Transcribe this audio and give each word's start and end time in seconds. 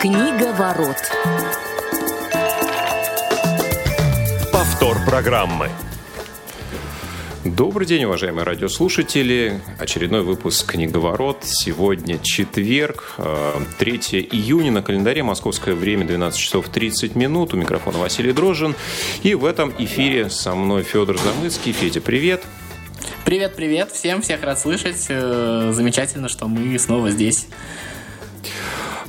Книга 0.00 0.52
ворот. 0.52 0.96
Повтор 4.52 4.96
программы. 5.04 5.70
Добрый 7.44 7.84
день, 7.84 8.04
уважаемые 8.04 8.44
радиослушатели. 8.44 9.60
Очередной 9.80 10.22
выпуск 10.22 10.70
«Книговорот». 10.70 11.38
Сегодня 11.42 12.20
четверг, 12.22 13.16
3 13.16 14.00
э, 14.12 14.16
июня. 14.20 14.70
На 14.70 14.82
календаре 14.82 15.24
московское 15.24 15.74
время 15.74 16.06
12 16.06 16.38
часов 16.38 16.68
30 16.68 17.16
минут. 17.16 17.52
У 17.54 17.56
микрофона 17.56 17.98
Василий 17.98 18.32
Дрожин. 18.32 18.76
И 19.24 19.34
в 19.34 19.44
этом 19.44 19.74
эфире 19.78 20.30
со 20.30 20.54
мной 20.54 20.84
Федор 20.84 21.18
Замыцкий. 21.18 21.72
Федя, 21.72 22.00
привет. 22.00 22.44
Привет, 23.24 23.56
привет. 23.56 23.90
Всем 23.90 24.22
всех 24.22 24.44
рад 24.44 24.60
слышать. 24.60 25.06
Э, 25.08 25.72
замечательно, 25.74 26.28
что 26.28 26.46
мы 26.46 26.78
снова 26.78 27.10
здесь. 27.10 27.48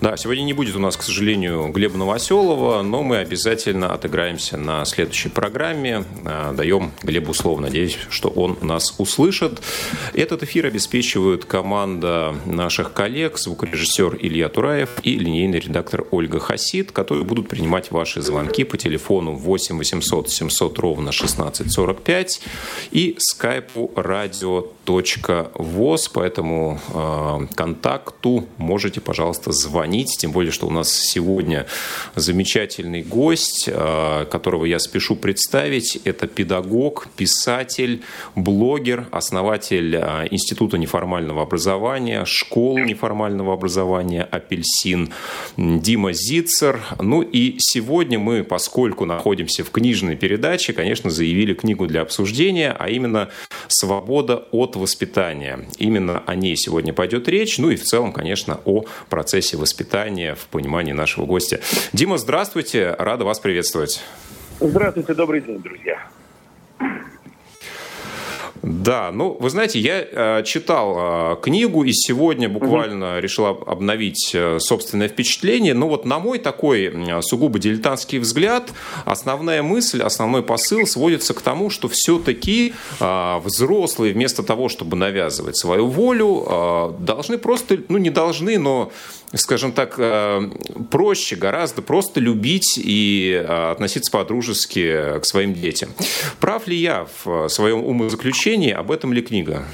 Да, 0.02 0.16
сегодня 0.16 0.44
не 0.44 0.53
будет 0.53 0.77
у 0.77 0.80
нас, 0.80 0.95
к 0.95 1.03
сожалению, 1.03 1.73
Глеба 1.73 1.98
Новоселова, 1.98 2.81
но 2.84 3.03
мы 3.03 3.17
обязательно 3.17 3.94
отыграемся 3.94 4.55
на 4.55 4.85
следующей 4.85 5.27
программе. 5.27 6.05
А, 6.23 6.53
даем 6.53 6.94
Глебу 7.03 7.34
слово. 7.34 7.59
Надеюсь, 7.59 7.98
что 8.09 8.30
он 8.30 8.57
нас 8.62 8.95
услышит. 8.98 9.62
Этот 10.13 10.43
эфир 10.43 10.67
обеспечивают 10.67 11.43
команда 11.43 12.34
наших 12.45 12.93
коллег, 12.93 13.38
звукорежиссер 13.38 14.20
Илья 14.21 14.48
Тураев 14.48 14.90
и 15.04 15.20
линейный 15.20 15.59
редактор 15.59 16.05
Ольга 16.12 16.40
Хасид, 16.40 16.93
которые 16.93 17.26
будут 17.26 17.49
принимать 17.49 17.91
ваши 17.91 18.21
звонки 18.21 18.63
по 18.63 18.77
телефону 18.77 19.34
8 19.34 19.77
800 19.77 20.29
700 20.29 20.79
ровно 20.79 21.09
1645 21.09 22.41
и 22.91 23.18
скайпу 23.20 23.91
radio.voz. 23.98 26.13
По 26.13 26.21
этому 26.21 26.79
э, 26.93 27.48
контакту 27.54 28.48
можете, 28.57 29.02
пожалуйста, 29.02 29.52
звонить 29.52 29.88
звонить, 29.90 30.18
тем 30.20 30.32
более, 30.32 30.51
что 30.51 30.68
у 30.68 30.70
нас 30.70 30.91
сегодня 30.91 31.65
замечательный 32.15 33.01
гость, 33.01 33.68
э, 33.68 34.26
которого 34.29 34.65
я 34.65 34.77
спешу 34.77 35.15
представить. 35.15 35.99
Это 36.05 36.27
педагог, 36.27 37.07
писатель, 37.18 38.01
блогер, 38.35 39.07
основатель 39.12 39.95
э, 39.95 40.27
Института 40.29 40.77
неформального 40.77 41.41
образования, 41.41 42.23
школы 42.26 42.82
неформального 42.82 43.54
образования 43.54 44.23
«Апельсин» 44.23 45.10
Дима 45.57 46.13
Зицер. 46.13 46.79
Ну 46.99 47.23
и 47.23 47.55
сегодня 47.57 48.20
мы, 48.20 48.43
поскольку 48.43 49.05
находимся 49.05 49.63
в 49.63 49.71
книжной 49.71 50.15
передаче, 50.15 50.73
конечно, 50.73 51.10
заявили 51.10 51.55
книгу 51.55 51.87
для 51.87 52.01
обсуждения, 52.01 52.76
а 52.77 52.90
именно 52.90 53.29
«Свобода 53.67 54.45
от 54.51 54.76
воспитания». 54.76 55.60
Именно 55.79 56.23
о 56.27 56.35
ней 56.35 56.55
сегодня 56.55 56.93
пойдет 56.93 57.27
речь, 57.27 57.57
ну 57.57 57.71
и 57.71 57.76
в 57.76 57.84
целом, 57.84 58.13
конечно, 58.13 58.60
о 58.65 58.85
процессе 59.10 59.57
воспитания 59.57 59.79
воспитания 59.80 60.35
в 60.35 60.48
понимании 60.48 60.91
нашего 60.91 61.26
гостя. 61.26 61.62
Дима, 61.94 62.18
здравствуйте, 62.18 62.96
рада 62.99 63.24
вас 63.24 63.40
приветствовать. 63.40 64.03
Здравствуйте, 64.59 65.13
добрый 65.13 65.41
день, 65.41 65.59
друзья. 65.62 66.09
Да, 68.62 69.12
ну, 69.13 69.38
вы 69.40 69.50
знаете, 69.50 69.80
я 69.80 70.02
э, 70.02 70.44
читал 70.44 70.96
э, 70.97 71.41
книгу 71.41 71.84
и 71.85 71.94
сегодня 71.94 72.50
буквально 72.50 73.13
угу. 73.13 73.22
решил 73.22 73.46
обновить 73.46 74.31
э, 74.34 74.59
собственное 74.59 75.07
впечатление. 75.07 75.74
Но 75.74 75.88
вот 75.88 76.06
на 76.06 76.19
мой 76.19 76.40
такой 76.40 76.94
сугубо 77.22 77.57
дилетантский 77.57 78.19
взгляд, 78.19 78.74
основная 79.06 79.63
мысль, 79.63 80.02
основной 80.02 80.44
посыл 80.44 80.85
сводится 80.88 81.34
к 81.34 81.41
тому, 81.41 81.69
что 81.69 81.88
все-таки 81.88 82.74
э, 83.00 83.40
взрослые 83.46 84.13
вместо 84.13 84.44
того, 84.44 84.68
чтобы 84.68 84.97
навязывать 84.97 85.57
свою 85.57 85.88
волю, 85.88 86.46
э, 86.46 86.91
должны 87.00 87.38
просто, 87.38 87.78
ну, 87.88 87.97
не 87.97 88.09
должны, 88.09 88.59
но 88.59 88.91
скажем 89.34 89.72
так, 89.72 89.96
э, 89.97 90.41
проще 90.90 91.35
гораздо 91.35 91.81
просто 91.81 92.19
любить 92.19 92.78
и 92.78 93.34
э, 93.34 93.72
относиться 93.72 94.12
по-дружески 94.12 95.19
к 95.19 95.25
своим 95.25 95.53
детям. 95.53 95.90
Прав 96.40 96.67
ли 96.67 96.75
я 96.75 97.07
в 97.23 97.47
своем 97.50 97.84
умозаключении? 97.84 98.72
Об 98.72 98.91
этом 98.91 99.13
ли 99.13 99.22
книга? 99.22 99.66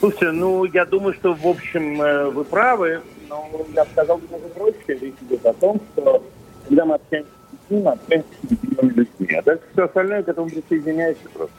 Слушайте, 0.00 0.32
ну, 0.32 0.64
я 0.64 0.86
думаю, 0.86 1.14
что, 1.14 1.34
в 1.34 1.46
общем, 1.46 2.00
э, 2.00 2.30
вы 2.30 2.44
правы, 2.44 3.02
но 3.28 3.48
я 3.74 3.84
сказал 3.84 4.18
немного 4.18 4.48
проще. 4.48 4.98
Речь 4.98 5.14
идет 5.28 5.44
о 5.46 5.52
том, 5.52 5.80
что 5.92 6.24
когда 6.66 6.84
мы 6.86 6.94
общаемся 6.94 7.30
с 7.30 7.52
детьми, 7.52 7.82
мы 7.82 7.92
общаемся 7.92 8.28
с 8.42 8.48
другими 8.48 8.92
людьми. 8.94 9.34
А 9.34 9.42
дальше 9.42 9.64
все 9.72 9.84
остальное 9.84 10.22
к 10.22 10.28
этому 10.28 10.48
присоединяется 10.48 11.28
просто. 11.34 11.54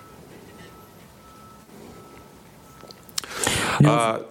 А... 3.85 4.21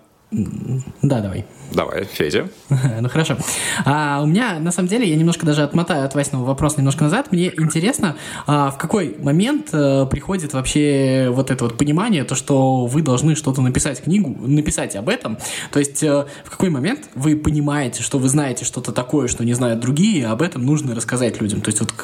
Да, 1.02 1.20
давай. 1.20 1.44
Давай, 1.72 2.04
Федя. 2.04 2.48
ну 3.00 3.08
хорошо. 3.08 3.36
А, 3.84 4.20
у 4.22 4.26
меня, 4.26 4.58
на 4.58 4.72
самом 4.72 4.88
деле, 4.88 5.08
я 5.08 5.16
немножко 5.16 5.46
даже 5.46 5.62
отмотаю 5.62 6.04
от 6.04 6.14
Васиного 6.14 6.44
вопроса 6.44 6.78
немножко 6.78 7.04
назад. 7.04 7.30
Мне 7.30 7.52
интересно, 7.56 8.16
а, 8.46 8.70
в 8.70 8.78
какой 8.78 9.16
момент 9.18 9.68
а, 9.72 10.06
приходит 10.06 10.52
вообще 10.52 11.28
вот 11.30 11.50
это 11.50 11.64
вот 11.64 11.78
понимание, 11.78 12.24
то, 12.24 12.34
что 12.34 12.86
вы 12.86 13.02
должны 13.02 13.36
что-то 13.36 13.62
написать 13.62 14.02
книгу, 14.02 14.34
написать 14.46 14.96
об 14.96 15.08
этом. 15.08 15.38
То 15.70 15.78
есть 15.78 16.02
а, 16.02 16.26
в 16.44 16.50
какой 16.50 16.70
момент 16.70 17.08
вы 17.14 17.36
понимаете, 17.36 18.02
что 18.02 18.18
вы 18.18 18.28
знаете 18.28 18.64
что-то 18.64 18.92
такое, 18.92 19.28
что 19.28 19.44
не 19.44 19.52
знают 19.52 19.80
другие, 19.80 20.20
и 20.20 20.24
об 20.24 20.42
этом 20.42 20.64
нужно 20.66 20.94
рассказать 20.94 21.40
людям. 21.40 21.60
То 21.60 21.70
есть 21.70 21.80
вот 21.80 21.94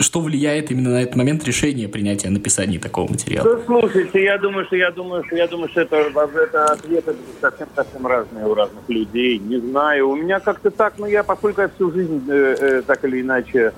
что 0.00 0.20
влияет 0.20 0.70
именно 0.70 0.90
на 0.90 1.02
этот 1.02 1.16
момент 1.16 1.44
решения 1.44 1.88
принятия 1.88 2.30
написания 2.30 2.78
такого 2.78 3.10
материала? 3.10 3.46
Ну, 3.46 3.62
слушайте, 3.66 4.24
я 4.24 4.38
думаю, 4.38 4.64
что 4.66 4.76
я 4.76 4.90
думаю, 4.90 5.24
что 5.26 5.36
я 5.36 5.46
думаю, 5.46 5.68
что 5.68 5.82
это, 5.82 5.96
это 5.96 6.64
ответы 6.66 7.14
совсем 7.40 7.68
совсем 7.74 8.06
разные 8.06 8.46
у 8.46 8.54
разных 8.54 8.88
людей 8.88 9.01
людей, 9.02 9.38
не 9.38 9.58
знаю. 9.58 10.10
У 10.10 10.16
меня 10.16 10.40
как-то 10.40 10.70
так, 10.70 10.94
ну 10.98 11.06
я, 11.06 11.22
поскольку 11.22 11.62
я 11.62 11.68
всю 11.68 11.90
жизнь 11.90 12.24
э, 12.28 12.56
э, 12.58 12.82
так 12.82 13.04
или 13.04 13.20
иначе, 13.20 13.72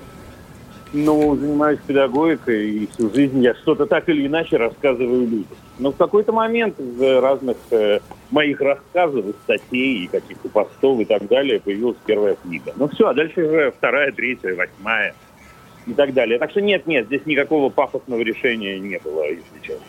ну, 0.93 1.37
занимаюсь 1.37 1.81
педагогикой, 1.87 2.71
и 2.71 2.87
всю 2.87 3.13
жизнь 3.13 3.43
я 3.43 3.55
что-то 3.55 3.87
так 3.87 4.09
или 4.09 4.27
иначе 4.27 4.57
рассказываю 4.57 5.23
людям. 5.23 5.57
Но 5.79 5.91
в 5.91 5.97
какой-то 5.97 6.33
момент 6.33 6.79
из 6.79 7.01
разных 7.01 7.57
э, 7.71 8.01
моих 8.31 8.61
рассказов, 8.61 9.25
статей, 9.45 10.09
каких-то 10.11 10.49
постов 10.49 11.01
и 11.01 11.05
так 11.05 11.27
далее 11.27 11.61
появилась 11.61 11.97
первая 12.07 12.37
книга. 12.37 12.73
Ну 12.77 12.89
все, 12.89 13.09
а 13.09 13.15
дальше 13.15 13.45
уже 13.45 13.73
вторая, 13.73 14.13
третья, 14.13 14.55
восьмая 14.55 15.15
и 15.87 15.93
так 15.95 16.15
далее. 16.15 16.39
Так 16.39 16.51
что 16.51 16.61
нет, 16.61 16.87
нет, 16.87 17.07
здесь 17.07 17.27
никакого 17.27 17.71
пафосного 17.71 18.21
решения 18.21 18.79
не 18.79 18.99
было, 18.99 19.25
если 19.25 19.61
честно. 19.63 19.85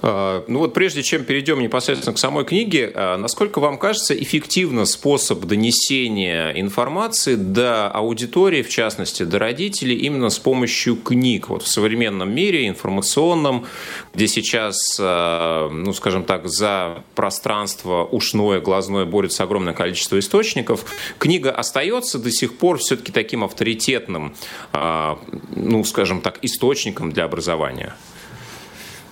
А, 0.00 0.44
ну 0.46 0.60
вот 0.60 0.74
прежде 0.74 1.02
чем 1.02 1.24
перейдем 1.24 1.60
непосредственно 1.60 2.14
к 2.14 2.18
самой 2.18 2.44
книге, 2.44 2.92
а, 2.94 3.16
насколько 3.16 3.58
вам 3.58 3.78
кажется 3.78 4.14
эффективно 4.14 4.84
способ 4.84 5.40
донесения 5.40 6.52
информации 6.52 7.34
до 7.34 7.88
аудитории, 7.88 8.62
в 8.62 8.68
частности, 8.68 9.24
до 9.24 9.38
родителей, 9.38 9.96
именно 9.96 10.30
с 10.30 10.38
помощью 10.38 10.96
книг? 10.96 11.48
Вот 11.48 11.62
в 11.62 11.68
современном 11.68 12.32
мире 12.32 12.68
информационном, 12.68 13.66
где 14.14 14.28
сейчас, 14.28 14.76
а, 15.00 15.68
ну 15.68 15.92
скажем 15.92 16.24
так, 16.24 16.48
за 16.48 17.02
пространство 17.14 18.04
ушное, 18.04 18.60
глазное 18.60 19.04
борется 19.04 19.42
огромное 19.42 19.74
количество 19.74 20.18
источников, 20.18 20.84
книга 21.18 21.50
остается 21.50 22.18
до 22.18 22.30
сих 22.30 22.56
пор 22.56 22.78
все-таки 22.78 23.12
таким 23.12 23.44
авторитетным, 23.44 24.34
ну 24.72 25.84
скажем 25.84 26.20
так, 26.20 26.38
источником 26.42 27.12
для 27.12 27.24
образования? 27.24 27.94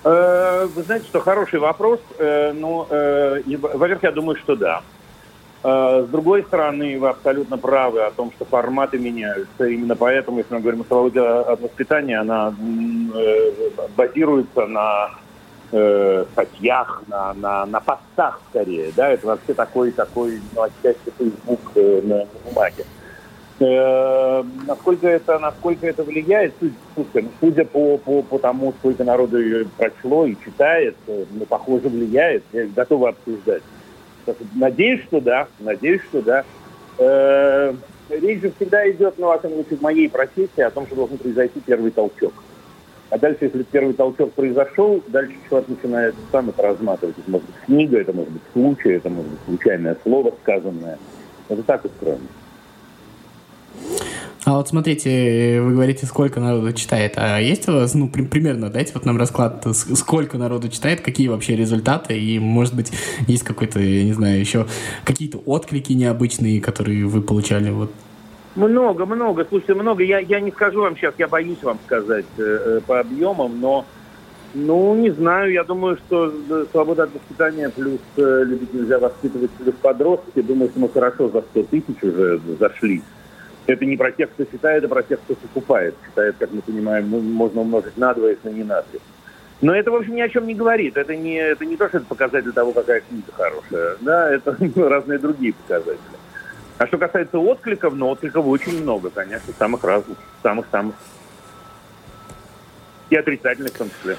Э, 0.07 0.67
вы 0.73 0.83
знаете, 0.83 1.05
что 1.07 1.19
хороший 1.19 1.59
вопрос. 1.59 1.99
Э, 2.17 2.53
ну, 2.53 2.87
э, 2.89 3.41
во-первых, 3.45 4.03
я 4.03 4.11
думаю, 4.11 4.37
что 4.37 4.55
да. 4.55 4.81
С 5.63 6.07
другой 6.09 6.43
стороны, 6.43 6.99
вы 6.99 7.09
абсолютно 7.09 7.57
правы 7.57 8.01
о 8.01 8.11
том, 8.11 8.31
что 8.31 8.45
форматы 8.45 8.99
меняются. 8.99 9.65
Именно 9.65 9.95
поэтому, 9.95 10.37
если 10.37 10.53
мы 10.53 10.61
говорим 10.61 10.81
о 10.81 10.85
свободе 10.85 11.19
от 11.19 11.59
воспитания, 11.59 12.19
она 12.19 12.53
базируется 13.97 14.67
на 14.67 15.09
статьях, 16.31 17.01
на, 17.07 17.33
на, 17.33 17.65
на 17.65 17.79
постах 17.81 18.39
скорее. 18.51 18.93
Да? 18.95 19.09
Это 19.09 19.27
вообще 19.27 19.55
такой, 19.55 19.91
такой 19.91 20.39
ну, 20.55 20.61
отчасти 20.61 21.11
Facebook 21.17 21.75
на 21.75 22.27
бумаге. 22.45 22.85
Э, 22.85 22.96
насколько 23.59 25.07
это, 25.07 25.39
насколько 25.39 25.87
это 25.87 26.03
влияет, 26.03 26.53
слушай, 26.59 27.23
ну, 27.23 27.29
судя 27.39 27.65
по, 27.65 27.97
по, 27.97 28.21
по 28.21 28.37
тому, 28.37 28.73
сколько 28.79 29.03
народу 29.03 29.41
ее 29.41 29.65
прочло 29.77 30.25
и 30.25 30.35
читает, 30.43 30.95
э, 31.07 31.25
ну, 31.31 31.45
похоже, 31.45 31.89
влияет. 31.89 32.43
Я 32.53 32.67
готова 32.67 33.09
обсуждать. 33.09 33.63
Надеюсь, 34.55 35.03
что 35.03 35.21
да, 35.21 35.47
надеюсь, 35.59 36.01
что 36.03 36.21
да. 36.21 36.43
Э, 36.99 37.73
речь 38.09 38.41
же 38.41 38.51
всегда 38.51 38.89
идет, 38.91 39.15
ну, 39.17 39.27
во 39.27 39.39
всяком 39.39 39.55
случае, 39.55 39.77
в 39.77 39.81
моей 39.81 40.09
профессии, 40.09 40.61
о 40.61 40.69
том, 40.69 40.85
что 40.85 40.95
должен 40.95 41.17
произойти 41.17 41.59
первый 41.65 41.91
толчок. 41.91 42.33
А 43.09 43.17
дальше, 43.17 43.45
если 43.45 43.63
первый 43.63 43.93
толчок 43.93 44.33
произошел, 44.33 45.01
дальше 45.07 45.35
человек 45.47 45.69
начинает 45.69 46.15
сам 46.31 46.49
это 46.49 46.61
разматывать. 46.61 47.17
Это 47.17 47.31
может 47.31 47.47
быть 47.47 47.55
книга, 47.65 47.99
это 47.99 48.11
может 48.11 48.31
быть 48.31 48.41
случай, 48.51 48.91
это 48.91 49.09
может 49.09 49.31
быть 49.31 49.39
случайное 49.45 49.97
слово 50.03 50.33
сказанное. 50.43 50.99
Это 51.47 51.63
так 51.63 51.85
устроено. 51.85 52.27
А 54.47 54.53
вот 54.53 54.69
смотрите, 54.69 55.59
вы 55.59 55.73
говорите, 55.73 56.05
сколько 56.05 56.39
народу 56.39 56.71
читает. 56.71 57.15
А 57.17 57.37
есть 57.37 57.67
у 57.67 57.73
вас, 57.73 57.93
ну, 57.95 58.07
при, 58.07 58.21
примерно, 58.21 58.69
дайте 58.69 58.93
вот 58.93 59.03
нам 59.03 59.17
расклад, 59.17 59.67
сколько 59.73 60.37
народу 60.37 60.69
читает, 60.69 61.01
какие 61.01 61.27
вообще 61.27 61.57
результаты, 61.57 62.17
и, 62.17 62.39
может 62.39 62.73
быть, 62.73 62.93
есть 63.27 63.43
какой-то, 63.43 63.81
я 63.81 64.05
не 64.05 64.13
знаю, 64.13 64.39
еще 64.39 64.65
какие-то 65.03 65.39
отклики 65.39 65.91
необычные, 65.91 66.61
которые 66.61 67.07
вы 67.07 67.21
получали, 67.21 67.71
вот. 67.71 67.91
Много, 68.55 69.05
много, 69.05 69.45
слушайте, 69.49 69.73
много. 69.73 70.01
Я, 70.01 70.19
я 70.19 70.39
не 70.39 70.51
скажу 70.51 70.79
вам 70.79 70.95
сейчас, 70.95 71.15
я 71.17 71.27
боюсь 71.27 71.61
вам 71.61 71.77
сказать 71.85 72.25
э, 72.37 72.41
э 72.41 72.81
по 72.87 73.01
объемам, 73.01 73.59
но 73.59 73.85
ну, 74.53 74.95
не 74.95 75.09
знаю. 75.09 75.51
Я 75.51 75.65
думаю, 75.65 75.97
что 75.97 76.31
э, 76.49 76.65
свобода 76.71 77.03
от 77.03 77.13
воспитания 77.13 77.69
плюс 77.69 77.99
э, 78.15 78.43
любить 78.45 78.73
нельзя 78.73 78.97
воспитывать 78.97 79.51
плюс 79.51 79.75
подростки. 79.81 80.41
Думаю, 80.41 80.69
что 80.69 80.79
мы 80.79 80.87
хорошо 80.87 81.27
за 81.27 81.41
100 81.41 81.63
тысяч 81.63 82.01
уже 82.01 82.39
зашли. 82.57 83.03
Это 83.67 83.85
не 83.85 83.97
про 83.97 84.11
тех, 84.11 84.31
кто 84.31 84.45
читает, 84.45 84.85
а 84.85 84.87
про 84.87 85.03
тех, 85.03 85.19
кто 85.19 85.35
покупает. 85.35 85.93
Читает, 86.05 86.37
как 86.39 86.51
мы 86.51 86.61
понимаем, 86.61 87.09
ну, 87.11 87.19
можно 87.19 87.61
умножить 87.61 87.97
на 87.97 88.13
два, 88.13 88.29
если 88.29 88.49
не 88.49 88.63
на 88.63 88.81
три. 88.81 88.99
Но 89.61 89.75
это, 89.75 89.91
в 89.91 89.95
общем, 89.95 90.15
ни 90.15 90.21
о 90.21 90.29
чем 90.29 90.47
не 90.47 90.55
говорит. 90.55 90.95
Это 90.95 91.15
не, 91.15 91.35
это 91.35 91.65
не 91.65 91.75
то, 91.75 91.89
что 91.89 91.97
это 91.97 92.07
показатель 92.07 92.53
того, 92.53 92.71
какая 92.71 93.01
книга 93.01 93.31
хорошая. 93.33 93.97
Да, 93.99 94.31
это 94.33 94.55
разные 94.89 95.19
другие 95.19 95.53
показатели. 95.53 95.99
А 96.77 96.87
что 96.87 96.97
касается 96.97 97.39
откликов, 97.39 97.93
ну, 97.93 98.07
откликов 98.07 98.45
очень 98.45 98.81
много, 98.81 99.09
конечно, 99.09 99.51
самых 99.57 99.83
разных, 99.83 100.17
самых-самых. 100.43 100.95
И 103.09 103.15
отрицательных 103.15 103.73
в 103.73 103.77
том 103.77 103.89
числе. 103.89 104.15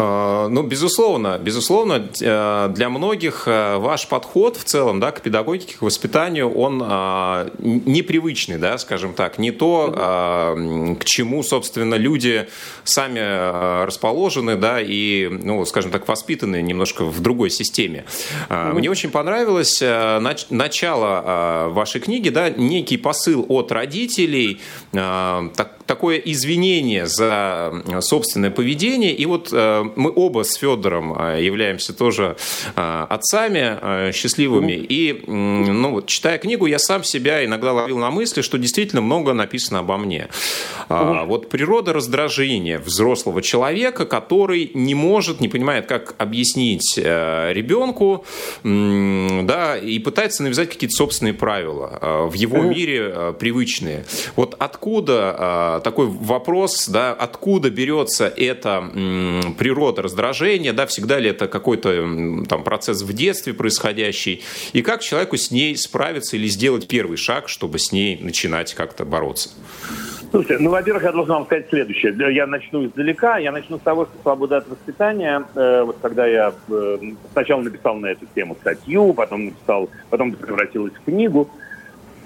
А, 0.00 0.46
ну, 0.48 0.62
безусловно, 0.62 1.38
безусловно, 1.38 2.08
э, 2.20 2.68
для 2.70 2.88
многих 2.88 3.48
э, 3.48 3.78
ваш 3.78 4.06
подход 4.06 4.56
в 4.56 4.62
целом 4.62 5.00
да, 5.00 5.10
к 5.10 5.22
педагогике, 5.22 5.76
к 5.76 5.82
воспитанию, 5.82 6.54
он 6.54 6.80
а, 6.84 7.50
непривычный, 7.58 8.58
да, 8.58 8.78
скажем 8.78 9.12
так, 9.12 9.38
не 9.38 9.50
то, 9.50 9.92
а, 9.96 10.94
к 11.00 11.04
чему, 11.04 11.42
собственно, 11.42 11.96
люди 11.96 12.46
сами 12.84 13.84
расположены, 13.84 14.54
да, 14.54 14.80
и, 14.80 15.28
ну, 15.28 15.64
скажем 15.64 15.90
так, 15.90 16.06
воспитаны 16.06 16.62
немножко 16.62 17.04
в 17.04 17.20
другой 17.20 17.50
системе. 17.50 18.04
Мне 18.48 18.90
очень 18.90 19.10
понравилось 19.10 19.82
э, 19.82 20.20
начало 20.50 21.70
вашей 21.70 22.00
книги, 22.00 22.28
да, 22.28 22.50
некий 22.50 22.98
посыл 22.98 23.44
от 23.48 23.72
родителей, 23.72 24.60
так, 24.92 25.77
такое 25.88 26.18
извинение 26.18 27.06
за 27.06 27.72
собственное 28.00 28.50
поведение. 28.50 29.12
И 29.12 29.26
вот 29.26 29.48
э, 29.52 29.84
мы 29.96 30.12
оба 30.14 30.44
с 30.44 30.54
Федором 30.54 31.18
э, 31.18 31.42
являемся 31.42 31.92
тоже 31.94 32.36
э, 32.76 33.06
отцами 33.08 34.12
счастливыми. 34.12 34.72
И, 34.72 35.24
ну, 35.26 35.92
вот, 35.92 36.06
читая 36.06 36.38
книгу, 36.38 36.66
я 36.66 36.78
сам 36.78 37.02
себя 37.02 37.44
иногда 37.44 37.72
ловил 37.72 37.98
на 37.98 38.10
мысли, 38.10 38.42
что 38.42 38.58
действительно 38.58 39.00
много 39.00 39.32
написано 39.32 39.80
обо 39.80 39.96
мне. 39.96 40.28
А, 40.88 41.24
вот 41.24 41.48
природа 41.48 41.94
раздражения 41.94 42.78
взрослого 42.78 43.40
человека, 43.40 44.04
который 44.04 44.70
не 44.74 44.94
может, 44.94 45.40
не 45.40 45.48
понимает, 45.48 45.86
как 45.86 46.14
объяснить 46.18 46.98
ребенку, 46.98 48.26
да, 48.62 49.78
и 49.78 49.98
пытается 49.98 50.42
навязать 50.42 50.68
какие-то 50.68 50.94
собственные 50.94 51.34
правила 51.34 52.28
в 52.30 52.34
его 52.34 52.58
мире 52.58 53.34
привычные. 53.38 54.04
Вот 54.36 54.54
откуда 54.58 55.77
такой 55.80 56.06
вопрос, 56.06 56.88
да, 56.88 57.12
откуда 57.12 57.70
берется 57.70 58.26
эта 58.28 58.84
природа 59.58 60.02
раздражения, 60.02 60.72
да, 60.72 60.86
всегда 60.86 61.18
ли 61.18 61.30
это 61.30 61.48
какой-то 61.48 62.44
там 62.48 62.64
процесс 62.64 63.02
в 63.02 63.12
детстве 63.12 63.54
происходящий, 63.54 64.42
и 64.72 64.82
как 64.82 65.02
человеку 65.02 65.36
с 65.36 65.50
ней 65.50 65.76
справиться 65.76 66.36
или 66.36 66.46
сделать 66.46 66.88
первый 66.88 67.16
шаг, 67.16 67.48
чтобы 67.48 67.78
с 67.78 67.92
ней 67.92 68.18
начинать 68.20 68.74
как-то 68.74 69.04
бороться? 69.04 69.50
Слушайте, 70.30 70.58
ну, 70.62 70.70
во-первых, 70.70 71.04
я 71.04 71.12
должен 71.12 71.34
вам 71.34 71.46
сказать 71.46 71.68
следующее. 71.70 72.14
Я 72.34 72.46
начну 72.46 72.84
издалека. 72.84 73.38
Я 73.38 73.50
начну 73.50 73.78
с 73.78 73.80
того, 73.80 74.04
что 74.04 74.12
свобода 74.20 74.58
от 74.58 74.68
воспитания, 74.68 75.42
э, 75.54 75.82
вот 75.84 75.96
когда 76.02 76.26
я 76.26 76.52
э, 76.68 76.98
сначала 77.32 77.62
написал 77.62 77.96
на 77.96 78.06
эту 78.08 78.26
тему 78.34 78.54
статью, 78.60 79.14
потом 79.14 79.46
написал, 79.46 79.88
потом 80.10 80.32
превратилась 80.32 80.92
в 80.92 81.04
книгу, 81.04 81.48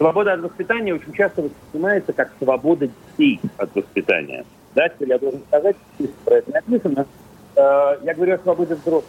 Свобода 0.02 0.32
от 0.32 0.40
воспитания 0.40 0.92
очень 0.92 1.12
часто 1.12 1.42
воспринимается 1.42 2.12
как 2.12 2.32
свобода 2.40 2.88
детей 2.88 3.38
от 3.56 3.72
воспитания. 3.72 4.44
Да, 4.74 4.88
теперь 4.88 5.10
я 5.10 5.18
должен 5.20 5.40
сказать, 5.46 5.76
про 6.24 6.38
это 6.38 6.50
написано, 6.50 7.06
э, 7.54 7.60
я 8.02 8.12
говорю 8.12 8.34
о 8.34 8.38
свободе 8.38 8.74
взрослых. 8.74 9.04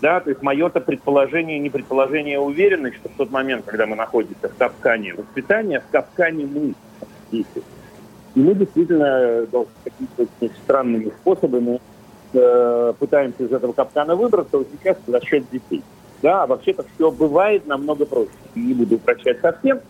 Да, 0.00 0.20
то 0.20 0.30
есть 0.30 0.40
мое-то 0.40 0.80
предположение, 0.80 1.58
не 1.58 1.68
предположение, 1.68 2.38
а 2.38 2.40
уверенность, 2.40 2.96
что 2.96 3.10
в 3.10 3.12
тот 3.12 3.30
момент, 3.30 3.66
когда 3.66 3.84
мы 3.84 3.94
находимся 3.94 4.48
в 4.48 4.56
капкане 4.56 5.12
воспитания, 5.12 5.80
в 5.86 5.92
капкане 5.92 6.46
мы 6.46 6.72
дети. 7.30 7.62
И 8.34 8.40
мы 8.40 8.54
действительно 8.54 9.44
должны 9.52 9.74
какими-то 9.84 10.32
очень 10.40 10.56
странными 10.64 11.10
способами 11.20 11.78
э, 12.32 12.94
пытаемся 12.98 13.42
из 13.42 13.52
этого 13.52 13.74
капкана 13.74 14.16
выбраться, 14.16 14.56
вот 14.56 14.68
сейчас 14.72 14.96
за 15.06 15.20
счет 15.22 15.44
детей. 15.52 15.82
Да, 16.22 16.44
а 16.44 16.46
вообще-то 16.46 16.86
все 16.94 17.10
бывает 17.10 17.66
намного 17.66 18.06
проще. 18.06 18.30
Не 18.54 18.72
буду 18.72 18.94
упрощать 18.94 19.40
совсем, 19.42 19.80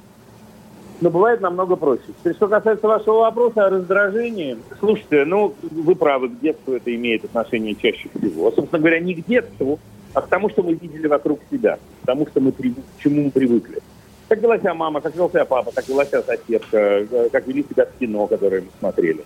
но 1.01 1.11
бывает 1.11 1.41
намного 1.41 1.77
проще. 1.77 2.05
Теперь, 2.21 2.35
что 2.35 2.49
касается 2.49 2.87
вашего 2.87 3.21
вопроса 3.21 3.67
о 3.67 3.71
раздражении, 3.71 4.59
слушайте, 4.79 5.25
ну, 5.25 5.55
вы 5.63 5.95
правы, 5.95 6.29
к 6.31 6.41
детству 6.41 6.75
это 6.75 6.95
имеет 6.95 7.25
отношение 7.25 7.75
чаще 7.75 8.09
всего. 8.15 8.51
Собственно 8.51 8.81
говоря, 8.81 9.01
не 9.01 9.15
к 9.15 9.27
детству, 9.27 9.79
а 10.15 10.23
к 10.23 10.29
тому, 10.29 10.49
что 10.49 10.63
мы 10.63 10.75
видели 10.75 11.07
вокруг 11.07 11.41
себя, 11.51 11.79
к 12.03 12.07
тому, 12.07 12.27
что 12.27 12.41
мы, 12.41 12.53
к 12.53 12.59
чему 12.99 13.25
мы 13.25 13.31
привыкли. 13.31 13.81
Как 14.29 14.41
вела 14.41 14.59
себя 14.59 14.75
мама, 14.75 15.01
как 15.01 15.15
вел 15.15 15.29
себя 15.29 15.45
папа, 15.45 15.71
как 15.73 15.87
вела 15.89 16.05
себя 16.05 16.23
соседка, 16.23 17.07
как 17.31 17.47
вели 17.47 17.65
себя 17.69 17.87
в 17.87 17.99
кино, 17.99 18.27
которое 18.27 18.63
мы 18.63 18.69
смотрели. 18.81 19.25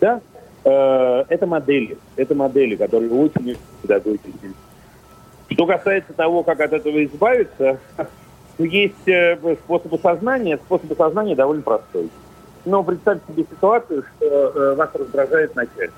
Да? 0.00 0.20
Э, 0.64 1.24
это 1.28 1.46
модели, 1.46 1.98
это 2.16 2.34
модели, 2.34 2.76
которые 2.76 3.10
очень 3.12 3.56
педагогики. 3.82 4.30
Что 5.48 5.66
касается 5.66 6.12
того, 6.12 6.42
как 6.42 6.60
от 6.60 6.72
этого 6.72 7.04
избавиться, 7.04 7.78
ну, 8.58 8.64
есть 8.64 9.06
э, 9.06 9.36
способы 9.64 9.98
сознания. 9.98 10.56
Способ 10.56 10.96
сознания 10.96 11.34
довольно 11.34 11.62
простой. 11.62 12.10
Но 12.64 12.82
представьте 12.82 13.32
себе 13.32 13.44
ситуацию, 13.50 14.04
что 14.16 14.26
э, 14.26 14.74
вас 14.74 14.90
раздражает 14.94 15.54
начальник. 15.54 15.92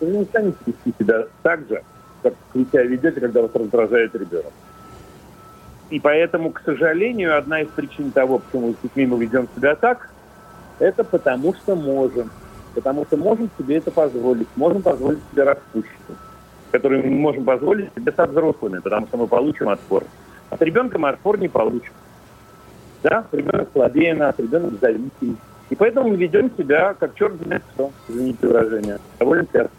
Вы 0.00 0.06
не 0.08 0.24
станете 0.24 0.56
вести 0.66 0.94
себя 0.98 1.26
так 1.42 1.68
же, 1.68 1.82
как 2.22 2.34
вы 2.54 2.64
себя 2.64 2.82
ведете, 2.84 3.20
когда 3.20 3.42
вас 3.42 3.50
раздражает 3.54 4.14
ребенок. 4.14 4.52
И 5.90 6.00
поэтому, 6.00 6.50
к 6.50 6.62
сожалению, 6.64 7.36
одна 7.36 7.60
из 7.60 7.68
причин 7.68 8.10
того, 8.10 8.38
почему 8.38 8.72
с 8.72 8.76
детьми 8.82 9.06
мы 9.06 9.18
ведем 9.18 9.46
себя 9.54 9.76
так, 9.76 10.08
это 10.78 11.04
потому 11.04 11.54
что 11.54 11.76
можем. 11.76 12.30
Потому 12.74 13.04
что 13.04 13.18
можем 13.18 13.50
себе 13.58 13.76
это 13.76 13.90
позволить. 13.90 14.48
Можем 14.56 14.80
позволить 14.80 15.20
себе 15.30 15.42
распущенность, 15.42 16.20
которую 16.70 17.02
мы 17.02 17.10
не 17.10 17.20
можем 17.20 17.44
позволить 17.44 17.94
себе 17.94 18.10
со 18.12 18.26
взрослыми, 18.26 18.78
потому 18.78 19.06
что 19.06 19.18
мы 19.18 19.26
получим 19.26 19.68
отпор. 19.68 20.04
От 20.52 20.60
ребенка 20.60 20.98
мы 20.98 21.08
отпор 21.08 21.38
не 21.38 21.48
получим. 21.48 21.94
Да, 23.02 23.24
ребенок 23.32 23.70
слабее 23.72 24.14
нас, 24.14 24.34
ребенок 24.36 24.74
зависим. 24.82 25.38
И 25.70 25.74
поэтому 25.74 26.10
мы 26.10 26.16
ведем 26.16 26.50
себя 26.58 26.92
как 26.92 27.14
черт 27.14 27.40
в 27.40 27.50
лицо, 27.50 27.90
извините 28.06 28.46
выражение, 28.46 28.98
довольно 29.18 29.46
часто. 29.46 29.70